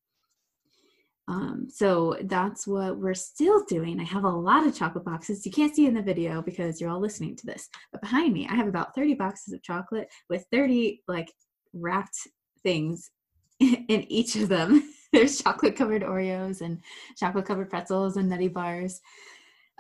Um, 1.26 1.68
so 1.71 2.18
that's 2.25 2.66
what 2.66 2.99
we're 2.99 3.14
still 3.14 3.64
doing. 3.64 3.99
I 3.99 4.04
have 4.04 4.25
a 4.25 4.28
lot 4.28 4.66
of 4.66 4.76
chocolate 4.76 5.07
boxes. 5.07 5.47
You 5.47 5.52
can't 5.52 5.75
see 5.75 5.87
in 5.87 5.95
the 5.95 6.02
video 6.02 6.42
because 6.42 6.83
you're 6.83 6.90
all 6.90 7.00
listening 7.00 7.35
to 7.37 7.47
this. 7.47 7.66
But 7.90 8.02
behind 8.02 8.35
me, 8.35 8.47
I 8.47 8.57
have 8.57 8.68
about 8.68 8.95
30 8.95 9.14
boxes 9.14 9.54
of 9.54 9.62
chocolate 9.62 10.09
with 10.28 10.45
30 10.52 11.00
like 11.09 11.33
wrapped 11.73 12.18
things 12.62 13.11
in 13.61 14.04
each 14.12 14.37
of 14.37 14.50
them. 14.50 14.92
There's 15.14 15.40
chocolate 15.40 15.75
covered 15.75 16.02
Oreos 16.02 16.61
and 16.61 16.83
chocolate 17.16 17.47
covered 17.47 17.71
pretzels 17.71 18.18
and 18.18 18.28
nutty 18.28 18.49
bars. 18.49 19.00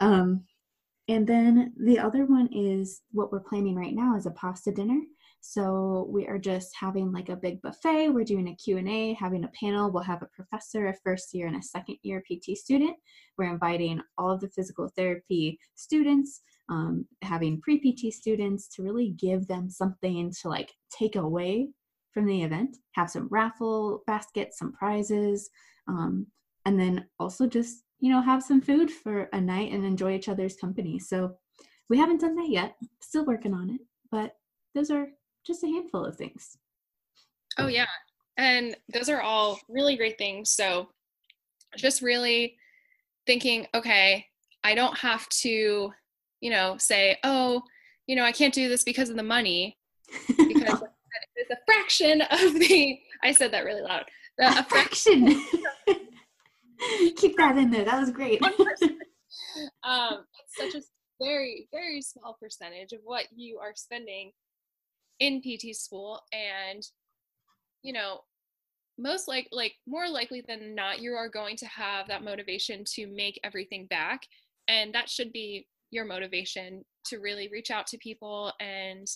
Um, 0.00 0.44
and 1.08 1.26
then 1.26 1.74
the 1.78 1.98
other 1.98 2.24
one 2.24 2.48
is 2.52 3.02
what 3.12 3.30
we're 3.30 3.40
planning 3.40 3.74
right 3.74 3.94
now 3.94 4.16
is 4.16 4.24
a 4.24 4.30
pasta 4.30 4.72
dinner. 4.72 5.00
So 5.40 6.08
we 6.12 6.26
are 6.26 6.38
just 6.38 6.74
having 6.78 7.12
like 7.12 7.28
a 7.28 7.36
big 7.36 7.62
buffet. 7.62 8.10
We're 8.10 8.24
doing 8.24 8.48
a 8.48 8.56
Q&A, 8.56 9.14
having 9.14 9.44
a 9.44 9.52
panel. 9.58 9.90
We'll 9.90 10.02
have 10.02 10.22
a 10.22 10.28
professor, 10.34 10.88
a 10.88 10.94
first 11.04 11.32
year 11.32 11.46
and 11.46 11.56
a 11.56 11.62
second 11.62 11.96
year 12.02 12.22
PT 12.22 12.56
student. 12.56 12.96
We're 13.36 13.52
inviting 13.52 14.00
all 14.18 14.30
of 14.30 14.40
the 14.40 14.50
physical 14.50 14.88
therapy 14.96 15.58
students, 15.74 16.40
um, 16.68 17.06
having 17.22 17.60
pre-PT 17.60 18.12
students 18.12 18.68
to 18.74 18.82
really 18.82 19.10
give 19.10 19.46
them 19.46 19.70
something 19.70 20.32
to 20.42 20.48
like 20.48 20.72
take 20.90 21.16
away 21.16 21.70
from 22.12 22.26
the 22.26 22.42
event, 22.42 22.76
have 22.92 23.10
some 23.10 23.28
raffle 23.30 24.02
baskets, 24.06 24.58
some 24.58 24.72
prizes, 24.72 25.50
um, 25.86 26.26
and 26.64 26.78
then 26.78 27.06
also 27.18 27.46
just, 27.46 27.84
you 28.00 28.10
know, 28.10 28.20
have 28.20 28.42
some 28.42 28.60
food 28.60 28.90
for 28.90 29.28
a 29.32 29.40
night 29.40 29.72
and 29.72 29.84
enjoy 29.84 30.14
each 30.14 30.28
other's 30.28 30.56
company. 30.56 30.98
So 30.98 31.36
we 31.88 31.96
haven't 31.96 32.20
done 32.20 32.34
that 32.36 32.50
yet, 32.50 32.76
still 33.00 33.24
working 33.24 33.54
on 33.54 33.70
it, 33.70 33.80
but 34.10 34.34
those 34.74 34.90
are 34.90 35.08
just 35.46 35.64
a 35.64 35.66
handful 35.66 36.04
of 36.04 36.16
things. 36.16 36.56
Oh, 37.58 37.66
yeah. 37.66 37.86
And 38.36 38.76
those 38.92 39.08
are 39.08 39.20
all 39.20 39.58
really 39.68 39.96
great 39.96 40.18
things. 40.18 40.50
So 40.50 40.88
just 41.76 42.02
really 42.02 42.56
thinking, 43.26 43.66
okay, 43.74 44.24
I 44.64 44.74
don't 44.74 44.96
have 44.98 45.28
to, 45.28 45.92
you 46.40 46.50
know, 46.50 46.76
say, 46.78 47.18
oh, 47.24 47.62
you 48.06 48.16
know, 48.16 48.24
I 48.24 48.32
can't 48.32 48.54
do 48.54 48.68
this 48.68 48.84
because 48.84 49.10
of 49.10 49.16
the 49.16 49.22
money, 49.22 49.76
because 50.26 50.82
it's 51.36 51.50
a 51.50 51.58
fraction 51.66 52.22
of 52.22 52.54
the, 52.54 52.98
I 53.22 53.32
said 53.32 53.52
that 53.52 53.64
really 53.64 53.82
loud. 53.82 54.04
The, 54.38 54.46
a 54.46 54.64
fraction. 54.64 55.44
Keep 57.16 57.36
that 57.36 57.58
in 57.58 57.70
there. 57.70 57.84
That 57.84 58.00
was 58.00 58.10
great. 58.10 58.40
um, 59.82 60.24
it's 60.40 60.56
such 60.56 60.74
a 60.74 60.84
very, 61.20 61.68
very 61.72 62.00
small 62.00 62.36
percentage 62.40 62.92
of 62.92 63.00
what 63.04 63.24
you 63.34 63.58
are 63.58 63.72
spending 63.74 64.32
in 65.20 65.40
PT 65.40 65.74
school 65.74 66.20
and 66.32 66.82
you 67.82 67.92
know 67.92 68.20
most 68.98 69.28
like 69.28 69.48
like 69.52 69.74
more 69.86 70.08
likely 70.08 70.42
than 70.46 70.74
not 70.74 71.00
you 71.00 71.12
are 71.12 71.28
going 71.28 71.56
to 71.56 71.66
have 71.66 72.08
that 72.08 72.24
motivation 72.24 72.84
to 72.94 73.06
make 73.06 73.40
everything 73.44 73.86
back. 73.86 74.22
And 74.66 74.92
that 74.92 75.08
should 75.08 75.32
be 75.32 75.66
your 75.90 76.04
motivation 76.04 76.84
to 77.06 77.18
really 77.18 77.48
reach 77.48 77.70
out 77.70 77.86
to 77.86 77.98
people 77.98 78.52
and 78.60 79.06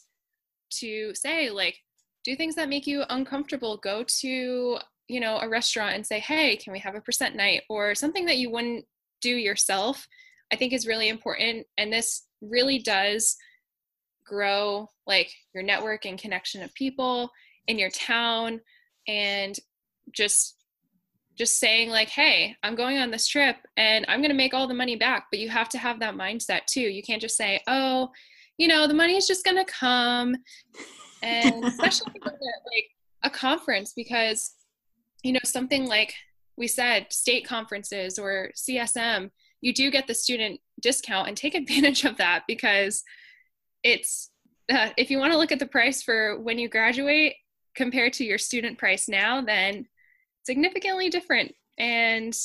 to 0.79 1.13
say 1.15 1.51
like 1.51 1.77
do 2.25 2.37
things 2.37 2.55
that 2.55 2.69
make 2.69 2.87
you 2.87 3.03
uncomfortable. 3.11 3.77
Go 3.77 4.05
to 4.21 4.79
you 5.09 5.21
know 5.21 5.39
a 5.41 5.49
restaurant 5.49 5.97
and 5.97 6.07
say 6.07 6.21
hey 6.21 6.57
can 6.57 6.73
we 6.73 6.79
have 6.79 6.95
a 6.95 7.01
percent 7.01 7.35
night? 7.35 7.63
or 7.69 7.95
something 7.95 8.25
that 8.27 8.39
you 8.39 8.51
wouldn't 8.51 8.85
do 9.21 9.31
yourself 9.31 10.07
i 10.53 10.57
think 10.57 10.73
is 10.73 10.87
really 10.87 11.09
important. 11.09 11.67
And 11.77 11.93
this 11.93 12.27
really 12.41 12.79
does 12.79 13.37
grow 14.33 14.89
like 15.07 15.31
your 15.55 15.63
network 15.63 16.07
and 16.07 16.19
connection 16.19 16.63
of 16.63 16.73
people 16.75 17.31
in 17.67 17.79
your 17.79 17.91
town 17.91 18.61
and 19.07 19.59
just 20.13 20.57
just 21.37 21.59
saying 21.59 21.91
like 21.91 22.09
hey 22.09 22.55
i'm 22.63 22.75
going 22.75 22.99
on 22.99 23.11
this 23.11 23.27
trip 23.27 23.57
and 23.77 24.05
i'm 24.09 24.21
going 24.21 24.31
to 24.31 24.37
make 24.37 24.55
all 24.55 24.67
the 24.67 24.75
money 24.75 24.97
back 24.97 25.27
but 25.31 25.41
you 25.41 25.49
have 25.49 25.69
to 25.69 25.79
have 25.79 26.01
that 26.01 26.15
mindset 26.15 26.65
too. 26.67 26.81
You 26.81 27.03
can't 27.03 27.21
just 27.21 27.37
say 27.37 27.61
oh 27.67 28.11
you 28.59 28.69
know 28.69 28.87
the 28.87 28.95
money 28.95 29.17
is 29.17 29.27
just 29.27 29.45
going 29.45 29.57
to 29.57 29.71
come. 29.71 30.37
And 31.23 31.65
especially 31.65 32.13
with 32.15 32.33
like 32.33 32.87
a 33.23 33.31
conference 33.31 33.93
because 33.95 34.53
you 35.23 35.33
know 35.33 35.41
something 35.45 35.87
like 35.87 36.15
we 36.57 36.67
said 36.67 37.07
state 37.11 37.47
conferences 37.47 38.19
or 38.19 38.51
csm 38.57 39.31
you 39.61 39.73
do 39.73 39.91
get 39.91 40.07
the 40.09 40.15
student 40.15 40.61
discount 40.81 41.29
and 41.29 41.37
take 41.37 41.55
advantage 41.55 42.05
of 42.05 42.17
that 42.17 42.43
because 42.49 43.05
it's 43.83 44.31
uh, 44.71 44.91
if 44.97 45.11
you 45.11 45.19
want 45.19 45.33
to 45.33 45.39
look 45.39 45.53
at 45.53 45.59
the 45.59 45.67
price 45.67 46.03
for 46.03 46.41
when 46.41 46.59
you 46.59 46.69
graduate 46.69 47.35
compared 47.75 48.13
to 48.15 48.25
your 48.25 48.39
student 48.39 48.79
price 48.79 49.09
now, 49.09 49.41
then 49.41 49.87
significantly 50.45 51.09
different. 51.09 51.55
And 51.79 52.37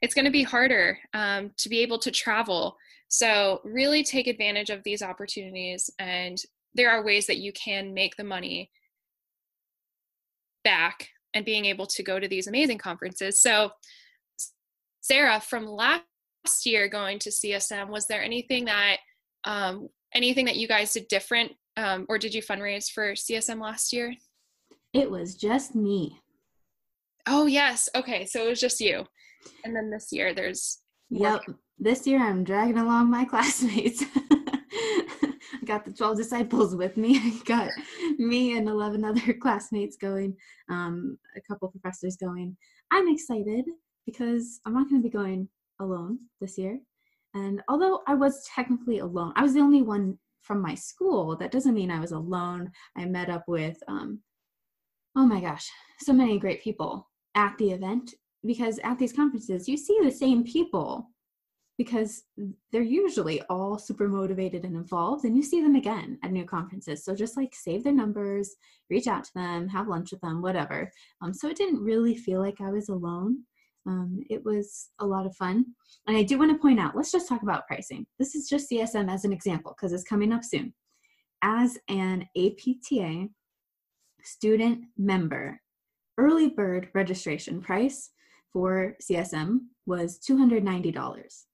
it's 0.00 0.14
going 0.14 0.24
to 0.24 0.30
be 0.30 0.42
harder 0.42 0.98
um, 1.14 1.52
to 1.58 1.68
be 1.68 1.80
able 1.80 1.98
to 2.00 2.10
travel. 2.10 2.76
So, 3.08 3.60
really 3.64 4.02
take 4.02 4.26
advantage 4.26 4.70
of 4.70 4.82
these 4.84 5.02
opportunities. 5.02 5.90
And 5.98 6.38
there 6.74 6.90
are 6.90 7.04
ways 7.04 7.26
that 7.26 7.38
you 7.38 7.52
can 7.52 7.92
make 7.92 8.16
the 8.16 8.24
money 8.24 8.70
back 10.64 11.08
and 11.34 11.44
being 11.44 11.66
able 11.66 11.86
to 11.86 12.02
go 12.02 12.18
to 12.18 12.28
these 12.28 12.46
amazing 12.46 12.78
conferences. 12.78 13.40
So, 13.40 13.72
Sarah, 15.00 15.40
from 15.40 15.66
last 15.66 16.04
year 16.64 16.88
going 16.88 17.18
to 17.20 17.30
CSM, 17.30 17.88
was 17.88 18.06
there 18.06 18.22
anything 18.22 18.64
that 18.66 18.96
um, 19.44 19.88
anything 20.14 20.44
that 20.46 20.56
you 20.56 20.68
guys 20.68 20.92
did 20.92 21.08
different 21.08 21.52
um, 21.76 22.06
or 22.08 22.18
did 22.18 22.34
you 22.34 22.42
fundraise 22.42 22.90
for 22.90 23.12
CSM 23.12 23.60
last 23.60 23.92
year? 23.92 24.14
It 24.92 25.10
was 25.10 25.34
just 25.34 25.74
me. 25.74 26.20
Oh, 27.26 27.46
yes. 27.46 27.88
Okay. 27.94 28.26
So 28.26 28.46
it 28.46 28.50
was 28.50 28.60
just 28.60 28.80
you. 28.80 29.06
And 29.64 29.74
then 29.74 29.90
this 29.90 30.08
year 30.12 30.34
there's. 30.34 30.78
Yep. 31.10 31.42
This 31.78 32.06
year 32.06 32.20
I'm 32.20 32.44
dragging 32.44 32.78
along 32.78 33.10
my 33.10 33.24
classmates. 33.30 34.04
I 34.14 35.32
got 35.64 35.84
the 35.84 35.92
12 35.92 36.16
disciples 36.16 36.76
with 36.76 36.96
me. 36.96 37.18
I 37.18 37.40
got 37.44 37.70
me 38.18 38.56
and 38.56 38.68
11 38.68 39.04
other 39.04 39.32
classmates 39.32 39.96
going, 39.96 40.36
um, 40.68 41.18
a 41.36 41.40
couple 41.40 41.68
professors 41.68 42.16
going. 42.16 42.56
I'm 42.90 43.08
excited 43.08 43.64
because 44.04 44.60
I'm 44.66 44.74
not 44.74 44.90
going 44.90 45.02
to 45.02 45.08
be 45.08 45.12
going 45.12 45.48
alone 45.80 46.18
this 46.40 46.58
year. 46.58 46.78
And 47.34 47.62
although 47.68 48.02
I 48.06 48.14
was 48.14 48.44
technically 48.54 48.98
alone, 48.98 49.32
I 49.36 49.42
was 49.42 49.54
the 49.54 49.60
only 49.60 49.82
one 49.82 50.18
from 50.42 50.60
my 50.60 50.74
school, 50.74 51.36
that 51.36 51.52
doesn't 51.52 51.74
mean 51.74 51.90
I 51.90 52.00
was 52.00 52.12
alone. 52.12 52.70
I 52.96 53.04
met 53.04 53.30
up 53.30 53.44
with, 53.46 53.76
um, 53.88 54.20
oh 55.16 55.26
my 55.26 55.40
gosh, 55.40 55.68
so 56.00 56.12
many 56.12 56.38
great 56.38 56.62
people 56.62 57.08
at 57.34 57.56
the 57.58 57.70
event 57.70 58.14
because 58.44 58.78
at 58.82 58.98
these 58.98 59.12
conferences, 59.12 59.68
you 59.68 59.76
see 59.76 59.98
the 60.02 60.10
same 60.10 60.44
people 60.44 61.08
because 61.78 62.24
they're 62.70 62.82
usually 62.82 63.40
all 63.48 63.78
super 63.78 64.08
motivated 64.08 64.64
and 64.64 64.76
involved 64.76 65.24
and 65.24 65.36
you 65.36 65.42
see 65.42 65.62
them 65.62 65.74
again 65.74 66.18
at 66.22 66.30
new 66.32 66.44
conferences. 66.44 67.04
So 67.04 67.14
just 67.14 67.36
like 67.36 67.54
save 67.54 67.82
their 67.82 67.94
numbers 67.94 68.54
reach 68.90 69.06
out 69.06 69.24
to 69.24 69.34
them 69.34 69.68
have 69.68 69.88
lunch 69.88 70.12
with 70.12 70.20
them 70.20 70.42
whatever. 70.42 70.90
Um, 71.22 71.32
so 71.32 71.48
it 71.48 71.56
didn't 71.56 71.82
really 71.82 72.14
feel 72.14 72.40
like 72.40 72.60
i 72.60 72.70
was 72.70 72.88
alone 72.88 73.44
um, 73.86 74.22
it 74.30 74.44
was 74.44 74.90
a 75.00 75.06
lot 75.06 75.26
of 75.26 75.34
fun. 75.36 75.64
And 76.06 76.16
i 76.16 76.22
do 76.22 76.38
want 76.38 76.50
to 76.52 76.58
point 76.58 76.80
out 76.80 76.96
let's 76.96 77.12
just 77.12 77.28
talk 77.28 77.42
about 77.42 77.66
pricing. 77.66 78.06
This 78.18 78.34
is 78.34 78.48
just 78.48 78.70
csm 78.70 79.12
as 79.12 79.24
an 79.24 79.32
example 79.32 79.74
because 79.76 79.92
it's 79.92 80.04
coming 80.04 80.32
up 80.32 80.44
soon. 80.44 80.72
As 81.42 81.78
an 81.88 82.26
apta 82.36 83.28
student 84.22 84.84
member 84.96 85.60
early 86.18 86.48
bird 86.48 86.88
registration 86.94 87.60
price 87.60 88.10
for 88.52 88.96
csm 89.02 89.60
was 89.86 90.20
$290 90.20 91.44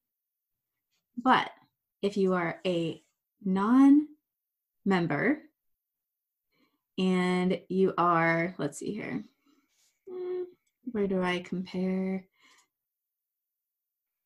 but 1.23 1.51
if 2.03 2.17
you 2.17 2.35
are 2.35 2.61
a 2.67 3.03
non 3.45 4.07
member 4.85 5.41
and 6.97 7.61
you 7.69 7.95
are, 7.99 8.55
let's 8.59 8.79
see 8.79 8.93
here, 8.93 9.25
where 10.99 11.07
do 11.07 11.23
I 11.23 11.39
compare? 11.39 12.25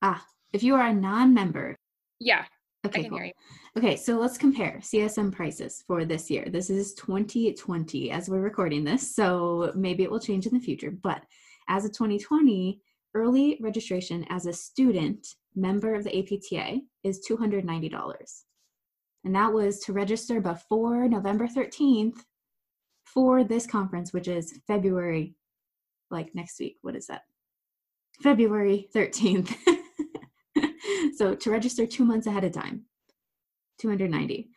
Ah, 0.00 0.25
if 0.55 0.62
you 0.62 0.75
are 0.75 0.87
a 0.87 0.95
non 0.95 1.35
member. 1.35 1.76
Yeah. 2.19 2.47
Okay, 2.87 3.11
cool. 3.11 3.21
Okay, 3.76 3.95
so 3.95 4.19
let's 4.19 4.38
compare 4.38 4.79
CSM 4.81 5.33
prices 5.33 5.85
for 5.87 6.07
this 6.07 6.31
year. 6.31 6.47
This 6.49 6.71
is 6.71 6.95
2020 6.95 8.11
as 8.11 8.31
we're 8.31 8.41
recording 8.41 8.85
this, 8.85 9.14
so 9.14 9.71
maybe 9.76 10.02
it 10.02 10.11
will 10.11 10.19
change 10.19 10.47
in 10.47 10.55
the 10.55 10.64
future. 10.64 10.91
But 10.91 11.23
as 11.69 11.85
of 11.85 11.93
2020, 11.93 12.81
early 13.14 13.59
registration 13.61 14.25
as 14.31 14.47
a 14.47 14.52
student 14.52 15.26
member 15.55 15.95
of 15.95 16.05
the 16.05 16.19
APTA 16.19 16.81
is 17.05 17.25
$290. 17.29 18.43
And 19.25 19.35
that 19.37 19.52
was 19.52 19.79
to 19.81 19.93
register 19.93 20.41
before 20.41 21.07
November 21.07 21.47
13th 21.47 22.17
for 23.05 23.45
this 23.45 23.67
conference, 23.67 24.14
which 24.14 24.26
is 24.26 24.59
February, 24.67 25.37
like 26.12 26.35
next 26.35 26.61
week. 26.61 26.76
What 26.83 26.97
is 26.97 27.07
that? 27.07 27.23
February 28.23 28.88
13th. 28.95 29.54
so 31.16 31.35
to 31.35 31.50
register 31.50 31.87
two 31.87 32.04
months 32.04 32.26
ahead 32.26 32.45
of 32.45 32.52
time, 32.52 32.85
290. 33.81 34.50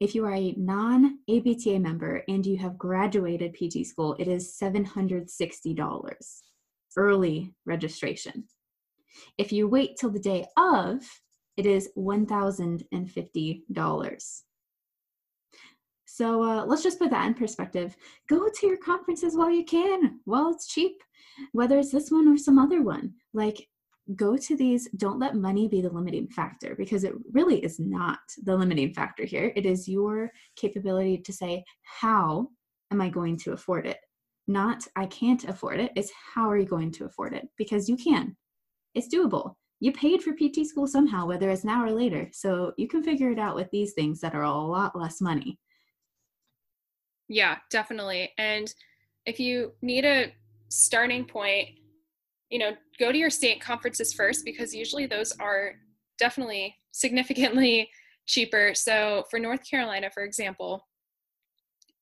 If 0.00 0.14
you 0.16 0.24
are 0.24 0.34
a 0.34 0.54
non 0.56 1.18
APTA 1.30 1.78
member 1.78 2.24
and 2.26 2.44
you 2.44 2.58
have 2.58 2.78
graduated 2.78 3.54
PT 3.54 3.86
school, 3.86 4.16
it 4.18 4.26
is 4.26 4.56
$760 4.60 6.42
early 6.96 7.54
registration. 7.64 8.44
If 9.38 9.52
you 9.52 9.68
wait 9.68 9.96
till 9.98 10.10
the 10.10 10.18
day 10.18 10.46
of, 10.56 11.08
it 11.56 11.66
is 11.66 11.90
$1,050. 11.96 14.42
So 16.12 16.42
uh, 16.42 16.66
let's 16.66 16.82
just 16.82 16.98
put 16.98 17.08
that 17.08 17.26
in 17.26 17.32
perspective. 17.32 17.96
Go 18.28 18.46
to 18.46 18.66
your 18.66 18.76
conferences 18.76 19.34
while 19.34 19.50
you 19.50 19.64
can, 19.64 20.20
while 20.26 20.50
it's 20.50 20.66
cheap, 20.66 21.02
whether 21.52 21.78
it's 21.78 21.90
this 21.90 22.10
one 22.10 22.28
or 22.28 22.36
some 22.36 22.58
other 22.58 22.82
one. 22.82 23.14
Like, 23.32 23.66
go 24.14 24.36
to 24.36 24.54
these. 24.54 24.90
Don't 24.98 25.18
let 25.18 25.36
money 25.36 25.68
be 25.68 25.80
the 25.80 25.88
limiting 25.88 26.28
factor 26.28 26.74
because 26.76 27.04
it 27.04 27.14
really 27.32 27.64
is 27.64 27.80
not 27.80 28.18
the 28.42 28.54
limiting 28.54 28.92
factor 28.92 29.24
here. 29.24 29.54
It 29.56 29.64
is 29.64 29.88
your 29.88 30.30
capability 30.54 31.16
to 31.16 31.32
say, 31.32 31.64
How 31.82 32.48
am 32.90 33.00
I 33.00 33.08
going 33.08 33.38
to 33.38 33.52
afford 33.52 33.86
it? 33.86 33.98
Not, 34.46 34.86
I 34.96 35.06
can't 35.06 35.44
afford 35.44 35.80
it. 35.80 35.92
It's 35.96 36.12
how 36.34 36.50
are 36.50 36.58
you 36.58 36.66
going 36.66 36.92
to 36.92 37.06
afford 37.06 37.32
it? 37.32 37.48
Because 37.56 37.88
you 37.88 37.96
can 37.96 38.36
it's 38.94 39.08
doable. 39.08 39.54
You 39.80 39.92
paid 39.92 40.22
for 40.22 40.32
PT 40.32 40.66
school 40.66 40.86
somehow, 40.86 41.26
whether 41.26 41.50
it's 41.50 41.64
now 41.64 41.82
or 41.84 41.90
later. 41.90 42.28
So 42.32 42.72
you 42.76 42.86
can 42.86 43.02
figure 43.02 43.30
it 43.30 43.38
out 43.38 43.56
with 43.56 43.70
these 43.70 43.94
things 43.94 44.20
that 44.20 44.34
are 44.34 44.42
a 44.42 44.52
lot 44.52 44.96
less 44.96 45.20
money. 45.20 45.58
Yeah, 47.32 47.56
definitely. 47.70 48.30
And 48.36 48.72
if 49.24 49.40
you 49.40 49.72
need 49.80 50.04
a 50.04 50.34
starting 50.68 51.24
point, 51.24 51.70
you 52.50 52.58
know, 52.58 52.72
go 52.98 53.10
to 53.10 53.16
your 53.16 53.30
state 53.30 53.58
conferences 53.58 54.12
first 54.12 54.44
because 54.44 54.74
usually 54.74 55.06
those 55.06 55.32
are 55.40 55.76
definitely 56.18 56.76
significantly 56.90 57.88
cheaper. 58.26 58.74
So 58.74 59.24
for 59.30 59.38
North 59.38 59.68
Carolina, 59.68 60.10
for 60.12 60.24
example, 60.24 60.86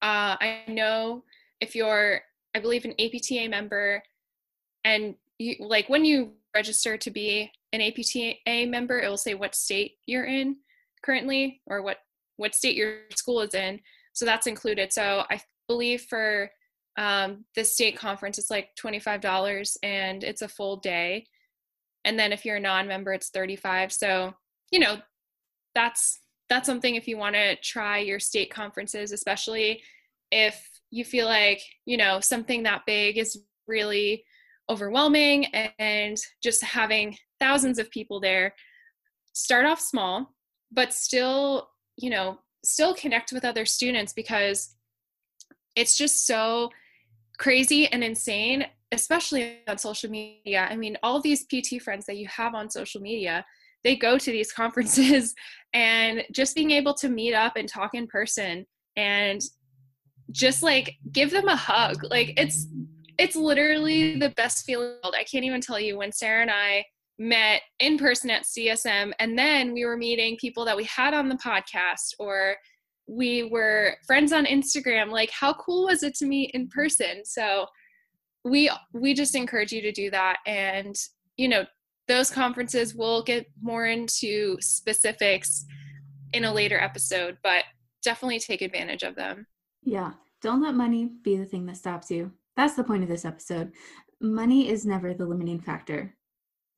uh, 0.02 0.34
I 0.40 0.64
know 0.66 1.22
if 1.60 1.76
you're, 1.76 2.22
I 2.56 2.58
believe, 2.58 2.84
an 2.84 2.94
APTA 2.98 3.48
member, 3.48 4.02
and 4.84 5.14
you 5.38 5.54
like 5.60 5.88
when 5.88 6.04
you 6.04 6.32
register 6.56 6.96
to 6.96 7.10
be 7.10 7.52
an 7.72 7.80
APTA 7.82 8.66
member, 8.66 8.98
it 8.98 9.08
will 9.08 9.16
say 9.16 9.34
what 9.34 9.54
state 9.54 9.98
you're 10.06 10.24
in 10.24 10.56
currently 11.04 11.60
or 11.66 11.82
what 11.82 11.98
what 12.36 12.54
state 12.54 12.74
your 12.74 13.02
school 13.14 13.42
is 13.42 13.54
in. 13.54 13.78
So 14.20 14.26
that's 14.26 14.46
included. 14.46 14.92
So 14.92 15.24
I 15.30 15.40
believe 15.66 16.02
for 16.02 16.50
um, 16.98 17.46
the 17.56 17.64
state 17.64 17.96
conference, 17.96 18.36
it's 18.36 18.50
like 18.50 18.68
$25 18.78 19.78
and 19.82 20.22
it's 20.22 20.42
a 20.42 20.48
full 20.48 20.76
day. 20.76 21.24
And 22.04 22.18
then 22.18 22.30
if 22.30 22.44
you're 22.44 22.56
a 22.56 22.60
non-member, 22.60 23.14
it's 23.14 23.30
35. 23.30 23.90
So, 23.90 24.34
you 24.70 24.78
know, 24.78 24.98
that's 25.74 26.20
that's 26.50 26.66
something 26.66 26.96
if 26.96 27.08
you 27.08 27.16
want 27.16 27.34
to 27.34 27.56
try 27.62 28.00
your 28.00 28.20
state 28.20 28.50
conferences, 28.52 29.10
especially 29.12 29.80
if 30.30 30.68
you 30.90 31.02
feel 31.02 31.24
like, 31.24 31.62
you 31.86 31.96
know, 31.96 32.20
something 32.20 32.64
that 32.64 32.82
big 32.86 33.16
is 33.16 33.42
really 33.66 34.22
overwhelming 34.68 35.46
and 35.78 36.18
just 36.42 36.62
having 36.62 37.16
thousands 37.38 37.78
of 37.78 37.90
people 37.90 38.20
there 38.20 38.54
start 39.32 39.64
off 39.64 39.80
small 39.80 40.34
but 40.70 40.92
still 40.92 41.70
you 41.96 42.10
know 42.10 42.38
still 42.64 42.94
connect 42.94 43.32
with 43.32 43.44
other 43.44 43.64
students 43.64 44.12
because 44.12 44.74
it's 45.76 45.96
just 45.96 46.26
so 46.26 46.70
crazy 47.38 47.86
and 47.88 48.04
insane 48.04 48.66
especially 48.92 49.58
on 49.68 49.78
social 49.78 50.10
media 50.10 50.66
i 50.70 50.76
mean 50.76 50.96
all 51.02 51.20
these 51.20 51.44
pt 51.44 51.80
friends 51.80 52.06
that 52.06 52.16
you 52.16 52.26
have 52.28 52.54
on 52.54 52.68
social 52.68 53.00
media 53.00 53.44
they 53.82 53.96
go 53.96 54.18
to 54.18 54.30
these 54.30 54.52
conferences 54.60 55.34
and 55.72 56.22
just 56.32 56.54
being 56.54 56.70
able 56.70 56.92
to 56.92 57.08
meet 57.08 57.34
up 57.34 57.56
and 57.56 57.68
talk 57.68 57.94
in 57.94 58.06
person 58.06 58.66
and 58.96 59.40
just 60.32 60.62
like 60.62 60.96
give 61.12 61.30
them 61.30 61.48
a 61.48 61.56
hug 61.56 62.04
like 62.10 62.34
it's 62.36 62.66
it's 63.20 63.36
literally 63.36 64.18
the 64.18 64.30
best 64.30 64.64
feeling. 64.64 64.94
I 65.04 65.24
can't 65.24 65.44
even 65.44 65.60
tell 65.60 65.78
you 65.78 65.98
when 65.98 66.10
Sarah 66.10 66.40
and 66.40 66.50
I 66.50 66.86
met 67.20 67.60
in 67.80 67.98
person 67.98 68.30
at 68.30 68.44
CSM, 68.44 69.12
and 69.18 69.38
then 69.38 69.74
we 69.74 69.84
were 69.84 69.96
meeting 69.96 70.38
people 70.40 70.64
that 70.64 70.76
we 70.76 70.84
had 70.84 71.12
on 71.12 71.28
the 71.28 71.36
podcast, 71.36 72.14
or 72.18 72.56
we 73.06 73.44
were 73.44 73.96
friends 74.06 74.32
on 74.32 74.46
Instagram. 74.46 75.10
Like, 75.10 75.30
how 75.30 75.52
cool 75.52 75.84
was 75.84 76.02
it 76.02 76.14
to 76.16 76.26
meet 76.26 76.50
in 76.54 76.68
person? 76.68 77.24
So, 77.24 77.66
we 78.42 78.70
we 78.94 79.12
just 79.12 79.34
encourage 79.34 79.70
you 79.70 79.82
to 79.82 79.92
do 79.92 80.10
that, 80.10 80.38
and 80.46 80.96
you 81.36 81.48
know, 81.48 81.66
those 82.08 82.30
conferences 82.30 82.94
will 82.94 83.22
get 83.22 83.46
more 83.60 83.86
into 83.86 84.56
specifics 84.60 85.66
in 86.32 86.44
a 86.44 86.52
later 86.52 86.80
episode, 86.80 87.36
but 87.42 87.64
definitely 88.02 88.38
take 88.38 88.62
advantage 88.62 89.02
of 89.02 89.14
them. 89.14 89.46
Yeah, 89.82 90.12
don't 90.40 90.62
let 90.62 90.74
money 90.74 91.10
be 91.22 91.36
the 91.36 91.44
thing 91.44 91.66
that 91.66 91.76
stops 91.76 92.10
you. 92.10 92.32
That's 92.56 92.74
the 92.74 92.84
point 92.84 93.02
of 93.02 93.10
this 93.10 93.26
episode. 93.26 93.72
Money 94.22 94.70
is 94.70 94.86
never 94.86 95.12
the 95.12 95.26
limiting 95.26 95.60
factor. 95.60 96.14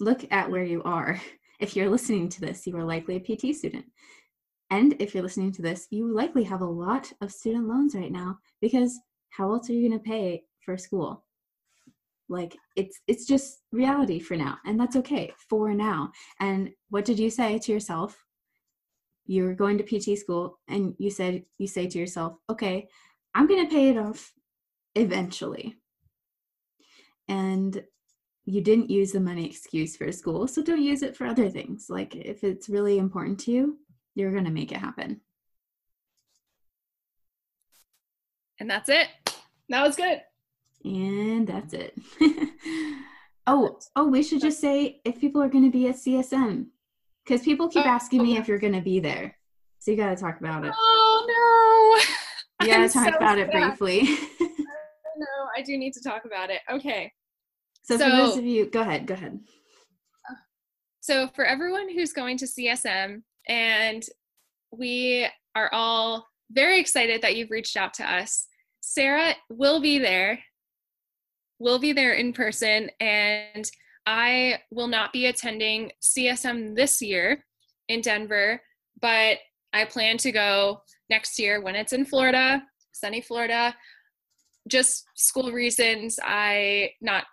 Look 0.02 0.26
at 0.32 0.50
where 0.50 0.64
you 0.64 0.82
are. 0.82 1.20
If 1.60 1.76
you're 1.76 1.90
listening 1.90 2.28
to 2.30 2.40
this, 2.40 2.66
you 2.66 2.76
are 2.76 2.82
likely 2.82 3.14
a 3.14 3.20
PT 3.20 3.54
student. 3.54 3.84
And 4.68 4.96
if 4.98 5.14
you're 5.14 5.22
listening 5.22 5.52
to 5.52 5.62
this, 5.62 5.86
you 5.90 6.12
likely 6.12 6.42
have 6.42 6.60
a 6.60 6.76
lot 6.86 7.12
of 7.20 7.30
student 7.30 7.68
loans 7.68 7.94
right 7.94 8.10
now 8.10 8.38
because 8.60 8.98
how 9.30 9.52
else 9.52 9.70
are 9.70 9.72
you 9.72 9.88
going 9.88 10.00
to 10.00 10.04
pay 10.04 10.42
for 10.64 10.76
school? 10.76 11.24
Like 12.28 12.56
it's 12.74 12.98
it's 13.06 13.26
just 13.26 13.60
reality 13.70 14.18
for 14.18 14.36
now, 14.36 14.58
and 14.66 14.80
that's 14.80 14.96
okay 14.96 15.32
for 15.48 15.72
now. 15.72 16.10
And 16.40 16.70
what 16.90 17.04
did 17.04 17.20
you 17.20 17.30
say 17.30 17.60
to 17.60 17.70
yourself? 17.70 18.20
You're 19.26 19.54
going 19.54 19.78
to 19.78 19.84
PT 19.84 20.18
school 20.18 20.58
and 20.66 20.96
you 20.98 21.10
said 21.10 21.44
you 21.58 21.68
say 21.68 21.86
to 21.86 21.98
yourself, 21.98 22.38
"Okay, 22.50 22.88
I'm 23.36 23.46
going 23.46 23.64
to 23.64 23.72
pay 23.72 23.90
it 23.90 23.98
off 23.98 24.32
eventually. 24.94 25.76
And 27.28 27.82
you 28.44 28.60
didn't 28.60 28.90
use 28.90 29.12
the 29.12 29.20
money 29.20 29.46
excuse 29.46 29.96
for 29.96 30.10
school, 30.10 30.48
so 30.48 30.62
don't 30.62 30.82
use 30.82 31.02
it 31.02 31.16
for 31.16 31.26
other 31.26 31.48
things. 31.48 31.86
Like 31.88 32.16
if 32.16 32.42
it's 32.42 32.68
really 32.68 32.98
important 32.98 33.38
to 33.40 33.52
you, 33.52 33.78
you're 34.14 34.32
going 34.32 34.44
to 34.44 34.50
make 34.50 34.72
it 34.72 34.78
happen. 34.78 35.20
And 38.58 38.68
that's 38.68 38.88
it. 38.88 39.08
That 39.68 39.82
was 39.86 39.96
good. 39.96 40.20
And 40.84 41.46
that's 41.46 41.72
it. 41.72 41.96
oh, 43.46 43.78
oh, 43.96 44.08
we 44.08 44.22
should 44.22 44.40
just 44.40 44.60
say 44.60 45.00
if 45.04 45.20
people 45.20 45.42
are 45.42 45.48
going 45.48 45.64
to 45.64 45.70
be 45.70 45.88
at 45.88 45.96
CSM 45.96 46.66
because 47.24 47.42
people 47.42 47.68
keep 47.68 47.86
oh, 47.86 47.88
asking 47.88 48.20
okay. 48.20 48.32
me 48.32 48.38
if 48.38 48.48
you're 48.48 48.58
going 48.58 48.72
to 48.72 48.80
be 48.80 49.00
there. 49.00 49.36
So 49.78 49.90
you 49.90 49.96
got 49.96 50.10
to 50.10 50.16
talk 50.16 50.40
about 50.40 50.64
it. 50.64 50.72
Oh 50.76 51.98
no! 51.98 52.12
You 52.62 52.68
got 52.68 52.86
to 52.86 52.88
talk 52.88 53.10
so 53.10 53.16
about 53.16 53.38
sad. 53.38 53.40
it 53.40 53.50
briefly. 53.50 54.02
no, 54.40 55.26
I 55.56 55.62
do 55.62 55.76
need 55.76 55.92
to 55.94 56.00
talk 56.00 56.24
about 56.24 56.48
it. 56.48 56.60
Okay. 56.70 57.12
So, 57.82 57.98
so 57.98 58.10
for 58.10 58.16
those 58.16 58.36
of 58.36 58.44
you, 58.44 58.66
go 58.66 58.80
ahead. 58.80 59.06
Go 59.06 59.14
ahead. 59.14 59.40
So 61.00 61.28
for 61.34 61.44
everyone 61.44 61.92
who's 61.92 62.12
going 62.12 62.36
to 62.38 62.46
CSM, 62.46 63.22
and 63.48 64.02
we 64.70 65.26
are 65.54 65.68
all 65.72 66.26
very 66.50 66.78
excited 66.78 67.22
that 67.22 67.36
you've 67.36 67.50
reached 67.50 67.76
out 67.76 67.94
to 67.94 68.10
us. 68.10 68.46
Sarah 68.80 69.34
will 69.48 69.80
be 69.80 69.98
there. 69.98 70.38
Will 71.58 71.78
be 71.78 71.92
there 71.92 72.14
in 72.14 72.32
person, 72.32 72.90
and 73.00 73.70
I 74.06 74.60
will 74.70 74.88
not 74.88 75.12
be 75.12 75.26
attending 75.26 75.92
CSM 76.02 76.74
this 76.74 77.00
year 77.00 77.44
in 77.88 78.00
Denver, 78.00 78.60
but 79.00 79.38
I 79.72 79.84
plan 79.84 80.18
to 80.18 80.32
go 80.32 80.82
next 81.08 81.38
year 81.38 81.60
when 81.60 81.76
it's 81.76 81.92
in 81.92 82.04
Florida, 82.04 82.62
sunny 82.92 83.20
Florida. 83.20 83.74
Just 84.68 85.04
school 85.14 85.52
reasons. 85.52 86.18
I 86.22 86.90
not. 87.00 87.24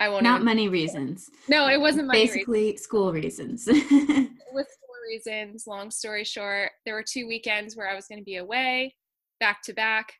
I 0.00 0.08
won't. 0.08 0.24
Not 0.24 0.42
money 0.42 0.68
reasons. 0.68 1.30
No, 1.48 1.68
it 1.68 1.80
wasn't 1.80 2.06
money. 2.06 2.26
Basically, 2.26 2.70
reasons. 2.70 2.82
school 2.82 3.12
reasons. 3.12 3.66
With 3.66 4.66
school 4.66 4.96
reasons, 5.06 5.66
long 5.66 5.90
story 5.90 6.24
short, 6.24 6.72
there 6.84 6.94
were 6.94 7.04
two 7.06 7.28
weekends 7.28 7.76
where 7.76 7.88
I 7.88 7.94
was 7.94 8.06
going 8.06 8.18
to 8.18 8.24
be 8.24 8.36
away, 8.36 8.96
back 9.38 9.62
to 9.64 9.74
back. 9.74 10.14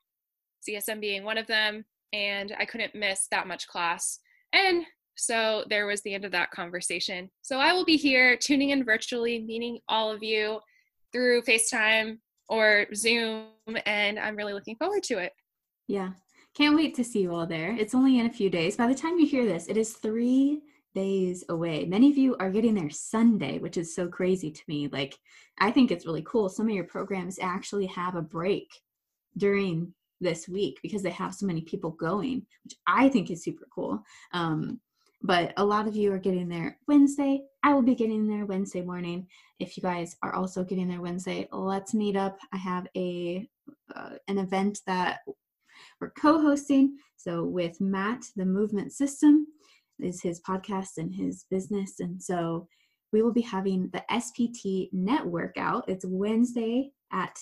CSM 0.68 1.00
being 1.00 1.24
one 1.24 1.38
of 1.38 1.46
them, 1.46 1.84
and 2.12 2.54
I 2.58 2.66
couldn't 2.66 2.94
miss 2.94 3.26
that 3.30 3.48
much 3.48 3.66
class. 3.66 4.20
And 4.52 4.84
so 5.16 5.64
there 5.70 5.86
was 5.86 6.02
the 6.02 6.14
end 6.14 6.24
of 6.24 6.32
that 6.32 6.50
conversation. 6.50 7.30
So 7.40 7.58
I 7.58 7.72
will 7.72 7.84
be 7.84 7.96
here 7.96 8.36
tuning 8.36 8.70
in 8.70 8.84
virtually, 8.84 9.40
meeting 9.40 9.78
all 9.88 10.12
of 10.12 10.22
you 10.22 10.60
through 11.12 11.42
FaceTime 11.42 12.18
or 12.48 12.86
Zoom, 12.94 13.46
and 13.86 14.18
I'm 14.18 14.36
really 14.36 14.52
looking 14.52 14.76
forward 14.76 15.02
to 15.04 15.18
it. 15.18 15.32
Yeah. 15.88 16.10
Can't 16.60 16.76
wait 16.76 16.94
to 16.96 17.04
see 17.04 17.22
you 17.22 17.34
all 17.34 17.46
there. 17.46 17.74
It's 17.78 17.94
only 17.94 18.18
in 18.18 18.26
a 18.26 18.30
few 18.30 18.50
days. 18.50 18.76
By 18.76 18.86
the 18.86 18.94
time 18.94 19.18
you 19.18 19.26
hear 19.26 19.46
this, 19.46 19.66
it 19.68 19.78
is 19.78 19.94
three 19.94 20.60
days 20.94 21.42
away. 21.48 21.86
Many 21.86 22.10
of 22.10 22.18
you 22.18 22.36
are 22.36 22.50
getting 22.50 22.74
there 22.74 22.90
Sunday, 22.90 23.58
which 23.58 23.78
is 23.78 23.94
so 23.94 24.08
crazy 24.08 24.50
to 24.50 24.62
me. 24.68 24.86
Like, 24.92 25.16
I 25.58 25.70
think 25.70 25.90
it's 25.90 26.04
really 26.04 26.22
cool. 26.26 26.50
Some 26.50 26.68
of 26.68 26.74
your 26.74 26.84
programs 26.84 27.38
actually 27.40 27.86
have 27.86 28.14
a 28.14 28.20
break 28.20 28.68
during 29.38 29.94
this 30.20 30.50
week 30.50 30.78
because 30.82 31.02
they 31.02 31.08
have 31.08 31.34
so 31.34 31.46
many 31.46 31.62
people 31.62 31.92
going, 31.92 32.44
which 32.64 32.74
I 32.86 33.08
think 33.08 33.30
is 33.30 33.42
super 33.42 33.66
cool. 33.74 34.04
Um, 34.34 34.80
but 35.22 35.54
a 35.56 35.64
lot 35.64 35.88
of 35.88 35.96
you 35.96 36.12
are 36.12 36.18
getting 36.18 36.50
there 36.50 36.76
Wednesday. 36.86 37.40
I 37.62 37.72
will 37.72 37.80
be 37.80 37.94
getting 37.94 38.28
there 38.28 38.44
Wednesday 38.44 38.82
morning. 38.82 39.28
If 39.60 39.78
you 39.78 39.82
guys 39.82 40.14
are 40.22 40.34
also 40.34 40.62
getting 40.62 40.88
there 40.88 41.00
Wednesday, 41.00 41.48
let's 41.52 41.94
meet 41.94 42.16
up. 42.16 42.38
I 42.52 42.58
have 42.58 42.86
a 42.94 43.48
uh, 43.96 44.10
an 44.28 44.36
event 44.36 44.80
that 44.86 45.20
we're 46.00 46.10
co-hosting. 46.10 46.96
So 47.16 47.44
with 47.44 47.80
Matt, 47.80 48.24
the 48.36 48.46
Movement 48.46 48.92
System 48.92 49.46
is 49.98 50.22
his 50.22 50.40
podcast 50.40 50.96
and 50.96 51.14
his 51.14 51.44
business, 51.50 52.00
and 52.00 52.22
so 52.22 52.66
we 53.12 53.22
will 53.22 53.32
be 53.32 53.42
having 53.42 53.90
the 53.92 54.02
SPT 54.10 54.88
Net 54.92 55.26
Workout. 55.26 55.84
It's 55.88 56.04
Wednesday 56.06 56.92
at 57.12 57.36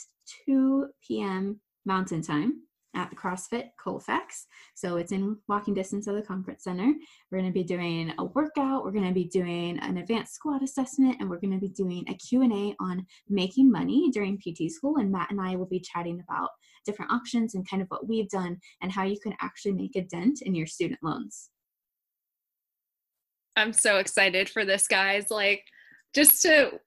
2 0.46 0.88
p.m. 1.06 1.60
Mountain 1.84 2.22
Time 2.22 2.62
at 2.94 3.10
the 3.10 3.16
CrossFit 3.16 3.68
Colfax. 3.78 4.46
So 4.74 4.96
it's 4.96 5.12
in 5.12 5.36
walking 5.46 5.74
distance 5.74 6.06
of 6.06 6.16
the 6.16 6.22
conference 6.22 6.64
center. 6.64 6.92
We're 7.30 7.38
going 7.38 7.50
to 7.50 7.54
be 7.54 7.64
doing 7.64 8.12
a 8.18 8.24
workout, 8.24 8.84
we're 8.84 8.92
going 8.92 9.06
to 9.06 9.14
be 9.14 9.28
doing 9.28 9.78
an 9.80 9.98
advanced 9.98 10.34
squat 10.34 10.62
assessment, 10.62 11.16
and 11.20 11.28
we're 11.28 11.40
going 11.40 11.52
to 11.52 11.60
be 11.60 11.68
doing 11.68 12.04
a 12.08 12.14
Q&A 12.14 12.74
on 12.80 13.06
making 13.28 13.70
money 13.70 14.10
during 14.10 14.38
PT 14.38 14.70
school. 14.70 14.96
And 14.96 15.12
Matt 15.12 15.30
and 15.30 15.40
I 15.40 15.56
will 15.56 15.66
be 15.66 15.80
chatting 15.80 16.20
about 16.20 16.50
different 16.88 17.12
options 17.12 17.54
and 17.54 17.68
kind 17.68 17.82
of 17.82 17.88
what 17.88 18.08
we've 18.08 18.28
done 18.28 18.58
and 18.82 18.90
how 18.90 19.04
you 19.04 19.20
can 19.20 19.34
actually 19.40 19.72
make 19.72 19.94
a 19.94 20.02
dent 20.02 20.42
in 20.42 20.54
your 20.54 20.66
student 20.66 20.98
loans. 21.02 21.50
I'm 23.56 23.72
so 23.72 23.98
excited 23.98 24.48
for 24.48 24.64
this, 24.64 24.88
guys. 24.88 25.26
Like, 25.30 25.62
just 26.14 26.42
to 26.42 26.80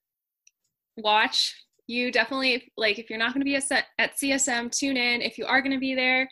watch 0.97 1.53
you 1.87 2.11
definitely 2.11 2.71
like 2.77 2.99
if 2.99 3.09
you're 3.09 3.19
not 3.19 3.33
going 3.33 3.41
to 3.41 3.45
be 3.45 3.55
at, 3.55 4.17
CSM, 4.17 4.71
tune 4.71 4.97
in. 4.97 5.21
If 5.21 5.37
you 5.37 5.45
are 5.45 5.61
going 5.61 5.73
to 5.73 5.79
be 5.79 5.93
there, 5.93 6.29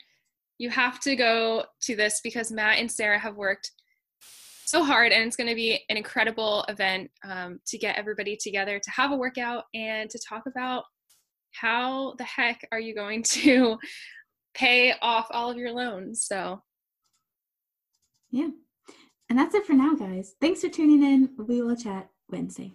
you 0.58 0.70
have 0.70 1.00
to 1.02 1.16
go 1.16 1.66
to 1.84 1.96
this 1.96 2.22
because 2.24 2.52
Matt 2.52 2.80
and 2.80 2.92
Sarah 2.92 3.20
have 3.20 3.36
worked 3.36 3.72
so 4.66 4.84
hard, 4.84 5.12
and 5.12 5.26
it's 5.26 5.36
going 5.36 5.50
to 5.50 5.56
be 5.56 5.84
an 5.90 5.98
incredible 5.98 6.64
event 6.70 7.10
um, 7.28 7.60
to 7.68 7.78
get 7.78 7.98
everybody 7.98 8.38
together 8.40 8.80
to 8.80 8.92
have 8.92 9.12
a 9.12 9.16
workout 9.16 9.64
and 9.74 10.10
to 10.10 10.20
talk 10.20 10.44
about 10.46 10.84
how 11.52 12.14
the 12.18 12.24
heck 12.24 12.68
are 12.72 12.80
you 12.80 12.96
going 12.96 13.24
to 13.30 13.78
pay 14.54 14.94
off 15.02 15.28
all 15.32 15.50
of 15.50 15.58
your 15.58 15.72
loans. 15.72 16.24
So, 16.24 16.62
yeah. 18.32 18.50
And 19.30 19.38
that's 19.38 19.54
it 19.54 19.66
for 19.66 19.74
now, 19.74 19.96
guys. 19.96 20.34
Thanks 20.42 20.62
for 20.62 20.70
tuning 20.70 21.04
in. 21.04 21.30
We 21.38 21.62
will 21.62 21.76
chat 21.76 22.10
Wednesday. 22.30 22.74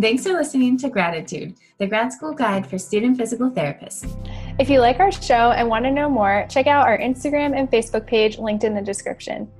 Thanks 0.00 0.22
for 0.22 0.32
listening 0.32 0.76
to 0.78 0.90
Graditude, 0.90 1.56
the 1.78 1.86
grad 1.86 2.12
school 2.12 2.32
guide 2.32 2.66
for 2.66 2.78
student 2.78 3.16
physical 3.16 3.50
therapists. 3.50 4.06
If 4.58 4.68
you 4.68 4.80
like 4.80 5.00
our 5.00 5.10
show 5.10 5.52
and 5.52 5.68
want 5.68 5.84
to 5.86 5.90
know 5.90 6.08
more, 6.08 6.46
check 6.50 6.66
out 6.66 6.86
our 6.86 6.98
Instagram 6.98 7.58
and 7.58 7.70
Facebook 7.70 8.06
page 8.06 8.38
linked 8.38 8.64
in 8.64 8.74
the 8.74 8.82
description. 8.82 9.50